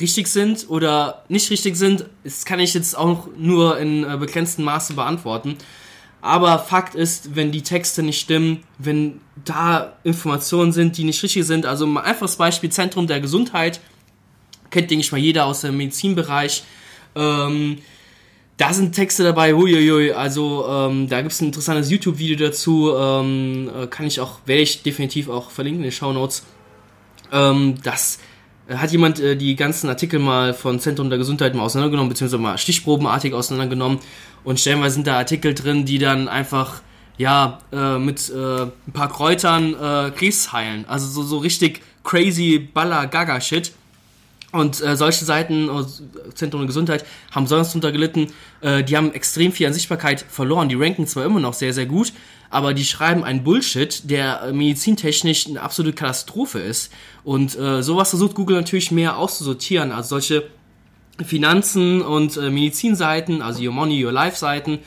richtig 0.01 0.29
sind 0.29 0.67
oder 0.69 1.25
nicht 1.29 1.51
richtig 1.51 1.77
sind, 1.77 2.07
das 2.25 2.45
kann 2.45 2.61
ich 2.61 2.75
jetzt 2.75 2.97
auch 2.97 3.29
nur 3.37 3.79
in 3.79 4.05
äh, 4.05 4.17
begrenztem 4.17 4.65
Maße 4.65 4.95
beantworten. 4.95 5.57
Aber 6.21 6.59
Fakt 6.59 6.95
ist, 6.95 7.37
wenn 7.37 7.53
die 7.53 7.63
Texte 7.63 8.03
nicht 8.03 8.21
stimmen, 8.21 8.65
wenn 8.79 9.21
da 9.45 9.93
Informationen 10.03 10.73
sind, 10.73 10.97
die 10.99 11.05
nicht 11.05 11.23
richtig 11.23 11.47
sind, 11.47 11.67
also 11.67 11.87
mal 11.87 12.03
einfaches 12.03 12.37
Beispiel 12.37 12.71
Zentrum 12.71 13.07
der 13.07 13.21
Gesundheit, 13.21 13.81
kennt, 14.71 14.91
denke 14.91 15.03
ich 15.05 15.13
mal, 15.13 15.19
jeder 15.19 15.47
aus 15.47 15.61
dem 15.61 15.77
Medizinbereich. 15.77 16.65
Ähm, 17.15 17.79
da 18.57 18.73
sind 18.73 18.95
Texte 18.95 19.23
dabei, 19.23 19.53
huiuiui, 19.53 20.13
also 20.13 20.67
ähm, 20.69 21.09
da 21.09 21.21
gibt 21.21 21.33
es 21.33 21.41
ein 21.41 21.47
interessantes 21.47 21.91
YouTube-Video 21.91 22.49
dazu, 22.49 22.93
ähm, 22.97 23.71
äh, 23.83 23.87
kann 23.87 24.07
ich 24.07 24.19
auch, 24.19 24.41
werde 24.47 24.63
ich 24.63 24.83
definitiv 24.83 25.29
auch 25.29 25.51
verlinken 25.51 25.85
in 25.85 25.91
den 25.91 25.93
Show 25.93 26.13
Notes. 26.13 26.45
Ähm, 27.33 27.75
das 27.83 28.19
hat 28.69 28.91
jemand 28.91 29.21
äh, 29.21 29.37
die 29.37 29.55
ganzen 29.57 29.89
Artikel 29.89 30.19
mal 30.19 30.55
von 30.55 30.81
Zentrum 30.81 31.09
der 31.09 31.19
Gesundheit 31.19 31.55
mal 31.55 31.63
auseinandergenommen, 31.63 32.09
beziehungsweise 32.09 32.43
mal 32.43 32.59
stichprobenartig 32.59 33.33
auseinandergenommen. 33.33 33.99
Und 34.45 34.61
stellenweise 34.61 34.95
sind 34.95 35.07
da 35.07 35.19
Artikel 35.19 35.55
drin, 35.55 35.85
die 35.85 35.99
dann 35.99 36.29
einfach, 36.29 36.83
ja, 37.19 37.59
äh, 37.73 37.99
mit 37.99 38.31
äh, 38.31 38.63
ein 38.63 38.93
paar 38.93 39.09
Kräutern 39.09 39.75
äh, 39.75 40.11
Krebs 40.11 40.53
heilen. 40.53 40.85
Also 40.89 41.07
so, 41.07 41.23
so 41.23 41.39
richtig 41.39 41.81
crazy 42.03 42.59
Baller-Gaga-Shit. 42.59 43.73
Und 44.53 44.81
äh, 44.81 44.97
solche 44.97 45.25
Seiten, 45.25 45.69
äh, 45.69 46.33
Zentrum 46.35 46.63
der 46.63 46.67
Gesundheit, 46.67 47.05
haben 47.31 47.47
sonst 47.47 47.73
drunter 47.73 47.93
gelitten. 47.93 48.33
Äh, 48.61 48.85
die 48.85 48.97
haben 48.97 49.13
extrem 49.13 49.53
viel 49.53 49.67
an 49.67 49.75
Sichtbarkeit 49.75 50.25
verloren. 50.29 50.69
Die 50.69 50.77
ranken 50.77 51.07
zwar 51.07 51.25
immer 51.25 51.41
noch 51.41 51.53
sehr, 51.53 51.75
sehr 51.75 51.87
gut, 51.87 52.13
aber 52.51 52.75
die 52.75 52.85
schreiben 52.85 53.25
einen 53.25 53.45
Bullshit, 53.45 54.09
der 54.11 54.43
äh, 54.43 54.53
medizintechnisch 54.53 55.47
eine 55.47 55.61
absolute 55.61 55.95
Katastrophe 55.95 56.59
ist. 56.59 56.93
Und 57.25 57.59
äh, 57.59 57.83
sowas 57.83 58.11
versucht 58.11 58.35
Google 58.35 58.57
natürlich 58.57 58.91
mehr 58.91 59.17
auszusortieren. 59.17 59.93
Also 59.93 60.11
solche 60.11 60.45
Finanzen 61.25 62.03
und 62.03 62.37
äh, 62.37 62.51
Medizinseiten, 62.51 63.43
also 63.43 63.63
Your 63.63 63.73
Money, 63.73 64.05
Your 64.05 64.13
Life 64.13 64.37
Seiten, 64.37 64.79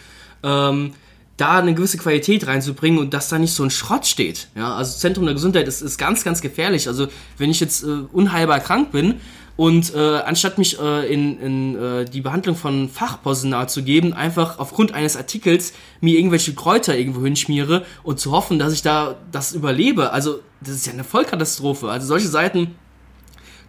ähm, 0.43 0.93
da 1.37 1.59
eine 1.59 1.73
gewisse 1.73 1.97
Qualität 1.97 2.47
reinzubringen 2.47 2.99
und 2.99 3.13
dass 3.13 3.29
da 3.29 3.39
nicht 3.39 3.53
so 3.53 3.63
ein 3.63 3.71
Schrott 3.71 4.05
steht. 4.05 4.49
Ja, 4.55 4.75
also 4.75 4.97
Zentrum 4.97 5.25
der 5.25 5.33
Gesundheit 5.33 5.67
ist, 5.67 5.81
ist 5.81 5.97
ganz, 5.97 6.23
ganz 6.23 6.41
gefährlich. 6.41 6.87
Also 6.87 7.07
wenn 7.37 7.49
ich 7.49 7.59
jetzt 7.59 7.83
äh, 7.83 8.03
unheilbar 8.11 8.59
krank 8.59 8.91
bin 8.91 9.15
und 9.59 9.93
äh, 9.93 9.99
anstatt 10.19 10.57
mich 10.57 10.79
äh, 10.79 11.13
in, 11.13 11.37
in 11.37 11.75
äh, 11.75 12.05
die 12.05 12.21
Behandlung 12.21 12.55
von 12.55 12.87
Fachpersonal 12.87 13.67
zu 13.67 13.83
geben, 13.83 14.13
einfach 14.13 14.57
aufgrund 14.57 14.93
eines 14.93 15.17
Artikels 15.17 15.73
mir 15.99 16.17
irgendwelche 16.17 16.53
Kräuter 16.53 16.97
irgendwo 16.97 17.25
hinschmiere 17.25 17.85
und 18.03 18.21
zu 18.21 18.31
hoffen, 18.31 18.57
dass 18.57 18.71
ich 18.71 18.83
da 18.83 19.17
das 19.33 19.51
überlebe. 19.51 20.13
Also 20.13 20.39
das 20.61 20.75
ist 20.75 20.87
ja 20.87 20.93
eine 20.93 21.03
Vollkatastrophe. 21.03 21.89
Also 21.89 22.07
solche 22.07 22.29
Seiten 22.29 22.73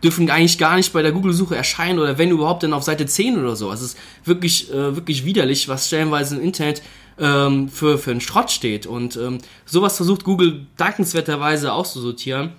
dürfen 0.01 0.31
eigentlich 0.31 0.59
gar 0.59 0.77
nicht 0.77 0.93
bei 0.93 1.03
der 1.03 1.11
Google-Suche 1.11 1.57
erscheinen 1.57 1.99
oder 1.99 2.19
wenn 2.19 2.31
überhaupt 2.31 2.63
dann 2.63 2.73
auf 2.73 2.85
Seite 2.85 3.07
10 3.07 3.41
oder 3.41 3.57
so. 3.57 3.69
Also 3.69 3.85
es 3.85 3.95
ist 3.95 3.99
wirklich, 4.25 4.73
äh, 4.73 4.95
wirklich 4.95 5.25
widerlich, 5.25 5.69
was 5.69 5.89
stellenweise 5.89 6.37
im 6.37 6.43
Internet 6.43 6.83
ähm, 7.19 7.69
für, 7.69 7.99
für 7.99 8.13
einen 8.13 8.21
Schrott 8.21 8.53
steht. 8.53 8.87
Und 8.87 9.17
ähm, 9.17 9.39
sowas 9.67 9.97
versucht 9.97 10.23
Google 10.23 10.69
dankenswerterweise 10.77 11.73
auszusortieren, 11.73 12.53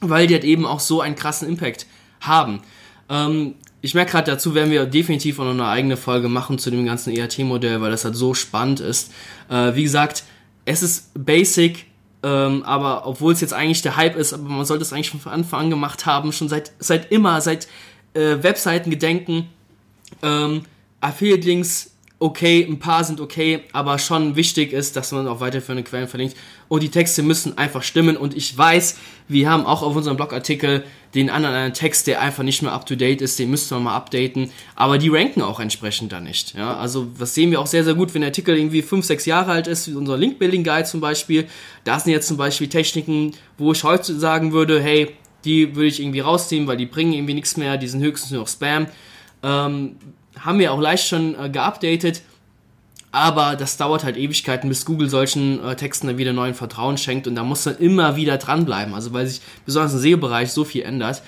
weil 0.00 0.28
die 0.28 0.36
hat 0.36 0.44
eben 0.44 0.66
auch 0.66 0.78
so 0.78 1.00
einen 1.00 1.16
krassen 1.16 1.48
Impact 1.48 1.86
haben. 2.20 2.60
Ähm, 3.08 3.54
ich 3.82 3.94
merke 3.94 4.12
gerade, 4.12 4.30
dazu 4.30 4.54
werden 4.54 4.70
wir 4.70 4.86
definitiv 4.86 5.38
auch 5.38 5.44
noch 5.44 5.52
eine 5.52 5.66
eigene 5.66 5.96
Folge 5.96 6.28
machen 6.28 6.58
zu 6.58 6.70
dem 6.70 6.84
ganzen 6.84 7.16
ERT-Modell, 7.16 7.80
weil 7.80 7.90
das 7.90 8.04
halt 8.04 8.14
so 8.14 8.34
spannend 8.34 8.80
ist. 8.80 9.12
Äh, 9.48 9.74
wie 9.74 9.82
gesagt, 9.82 10.24
es 10.66 10.82
ist 10.82 11.10
basic, 11.14 11.86
ähm, 12.22 12.62
aber 12.64 13.06
obwohl 13.06 13.32
es 13.32 13.40
jetzt 13.40 13.54
eigentlich 13.54 13.82
der 13.82 13.96
Hype 13.96 14.16
ist, 14.16 14.34
aber 14.34 14.48
man 14.48 14.66
sollte 14.66 14.82
es 14.82 14.92
eigentlich 14.92 15.10
von 15.10 15.32
Anfang 15.32 15.60
an 15.60 15.70
gemacht 15.70 16.04
haben, 16.04 16.32
schon 16.32 16.48
seit, 16.48 16.72
seit 16.78 17.10
immer, 17.10 17.40
seit 17.40 17.68
äh, 18.12 18.42
Webseiten 18.42 18.90
gedenken. 18.90 19.48
Ähm, 20.22 20.62
Affiliate-Links 21.00 21.89
okay, 22.20 22.66
ein 22.68 22.78
paar 22.78 23.02
sind 23.02 23.18
okay, 23.18 23.64
aber 23.72 23.98
schon 23.98 24.36
wichtig 24.36 24.74
ist, 24.74 24.94
dass 24.94 25.10
man 25.10 25.26
auch 25.26 25.40
weiterführende 25.40 25.82
Quellen 25.82 26.06
verlinkt. 26.06 26.36
Und 26.68 26.82
die 26.82 26.90
Texte 26.90 27.22
müssen 27.22 27.56
einfach 27.56 27.82
stimmen. 27.82 28.18
Und 28.18 28.36
ich 28.36 28.56
weiß, 28.56 28.98
wir 29.26 29.50
haben 29.50 29.64
auch 29.64 29.82
auf 29.82 29.96
unserem 29.96 30.18
Blogartikel 30.18 30.84
den 31.14 31.30
anderen 31.30 31.56
einen 31.56 31.74
Text, 31.74 32.06
der 32.06 32.20
einfach 32.20 32.42
nicht 32.42 32.60
mehr 32.60 32.72
up 32.72 32.84
to 32.84 32.94
date 32.94 33.22
ist, 33.22 33.38
den 33.38 33.50
müssten 33.50 33.74
wir 33.74 33.80
mal 33.80 33.96
updaten. 33.96 34.50
Aber 34.76 34.98
die 34.98 35.08
ranken 35.08 35.40
auch 35.40 35.60
entsprechend 35.60 36.12
da 36.12 36.20
nicht. 36.20 36.54
Ja, 36.54 36.76
also 36.76 37.08
das 37.18 37.34
sehen 37.34 37.50
wir 37.50 37.58
auch 37.58 37.66
sehr, 37.66 37.84
sehr 37.84 37.94
gut, 37.94 38.12
wenn 38.12 38.20
der 38.20 38.28
Artikel 38.28 38.56
irgendwie 38.56 38.82
fünf, 38.82 39.06
sechs 39.06 39.24
Jahre 39.24 39.52
alt 39.52 39.66
ist, 39.66 39.88
wie 39.88 39.94
unser 39.94 40.18
Link 40.18 40.38
Building 40.38 40.62
Guide 40.62 40.84
zum 40.84 41.00
Beispiel. 41.00 41.48
Da 41.84 41.98
sind 41.98 42.12
jetzt 42.12 42.28
zum 42.28 42.36
Beispiel 42.36 42.68
Techniken, 42.68 43.32
wo 43.56 43.72
ich 43.72 43.82
heute 43.82 44.14
sagen 44.18 44.52
würde, 44.52 44.80
hey, 44.80 45.16
die 45.46 45.74
würde 45.74 45.88
ich 45.88 46.00
irgendwie 46.00 46.20
rausziehen, 46.20 46.66
weil 46.66 46.76
die 46.76 46.86
bringen 46.86 47.14
irgendwie 47.14 47.34
nichts 47.34 47.56
mehr, 47.56 47.78
die 47.78 47.88
sind 47.88 48.02
höchstens 48.02 48.30
nur 48.30 48.42
noch 48.42 48.48
Spam. 48.48 48.88
Ähm, 49.42 49.96
haben 50.40 50.58
wir 50.58 50.72
auch 50.72 50.80
leicht 50.80 51.06
schon 51.06 51.34
äh, 51.38 51.48
geupdatet. 51.48 52.22
Aber 53.12 53.56
das 53.56 53.76
dauert 53.76 54.04
halt 54.04 54.16
Ewigkeiten, 54.16 54.68
bis 54.68 54.84
Google 54.84 55.08
solchen 55.08 55.62
äh, 55.64 55.74
Texten 55.74 56.06
dann 56.06 56.18
wieder 56.18 56.32
neuen 56.32 56.54
Vertrauen 56.54 56.96
schenkt 56.96 57.26
und 57.26 57.34
da 57.34 57.42
muss 57.42 57.66
man 57.66 57.76
immer 57.78 58.14
wieder 58.14 58.38
dranbleiben. 58.38 58.94
Also 58.94 59.12
weil 59.12 59.26
sich 59.26 59.40
besonders 59.66 59.94
im 59.94 60.00
SEO-Bereich 60.00 60.52
so 60.52 60.64
viel 60.64 60.82
ändert. 60.82 61.22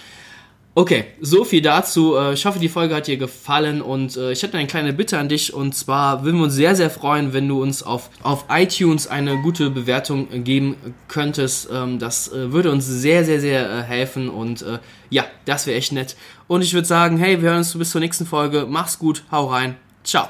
Okay, 0.75 1.05
so 1.21 1.45
viel 1.45 1.61
dazu. 1.61 2.17
Äh, 2.17 2.33
ich 2.33 2.47
hoffe, 2.47 2.59
die 2.59 2.71
Folge 2.71 2.95
hat 2.95 3.07
dir 3.07 3.19
gefallen 3.19 3.83
und 3.83 4.17
äh, 4.17 4.33
ich 4.33 4.43
hätte 4.43 4.57
eine 4.57 4.67
kleine 4.67 4.95
Bitte 4.95 5.19
an 5.19 5.29
dich 5.29 5.53
und 5.53 5.75
zwar 5.75 6.25
würden 6.25 6.39
wir 6.39 6.45
uns 6.45 6.55
sehr, 6.55 6.75
sehr 6.75 6.89
freuen, 6.89 7.35
wenn 7.35 7.47
du 7.47 7.61
uns 7.61 7.83
auf, 7.83 8.09
auf 8.23 8.47
iTunes 8.49 9.07
eine 9.07 9.37
gute 9.43 9.69
Bewertung 9.69 10.45
geben 10.45 10.77
könntest. 11.09 11.69
Ähm, 11.71 11.99
das 11.99 12.33
äh, 12.33 12.53
würde 12.53 12.71
uns 12.71 12.87
sehr, 12.87 13.25
sehr, 13.27 13.41
sehr 13.41 13.83
helfen 13.83 14.31
und 14.31 14.65
ja, 15.11 15.25
das 15.45 15.67
wäre 15.67 15.77
echt 15.77 15.93
nett. 15.93 16.17
Und 16.53 16.61
ich 16.61 16.75
würde 16.75 16.87
sagen, 16.87 17.17
hey, 17.17 17.41
wir 17.41 17.49
hören 17.49 17.61
uns 17.61 17.73
bis 17.79 17.93
zur 17.93 18.03
nächsten 18.03 18.27
Folge. 18.27 18.67
Mach's 18.69 18.99
gut, 18.99 19.25
hau 19.31 19.47
rein, 19.47 19.77
ciao. 20.05 20.29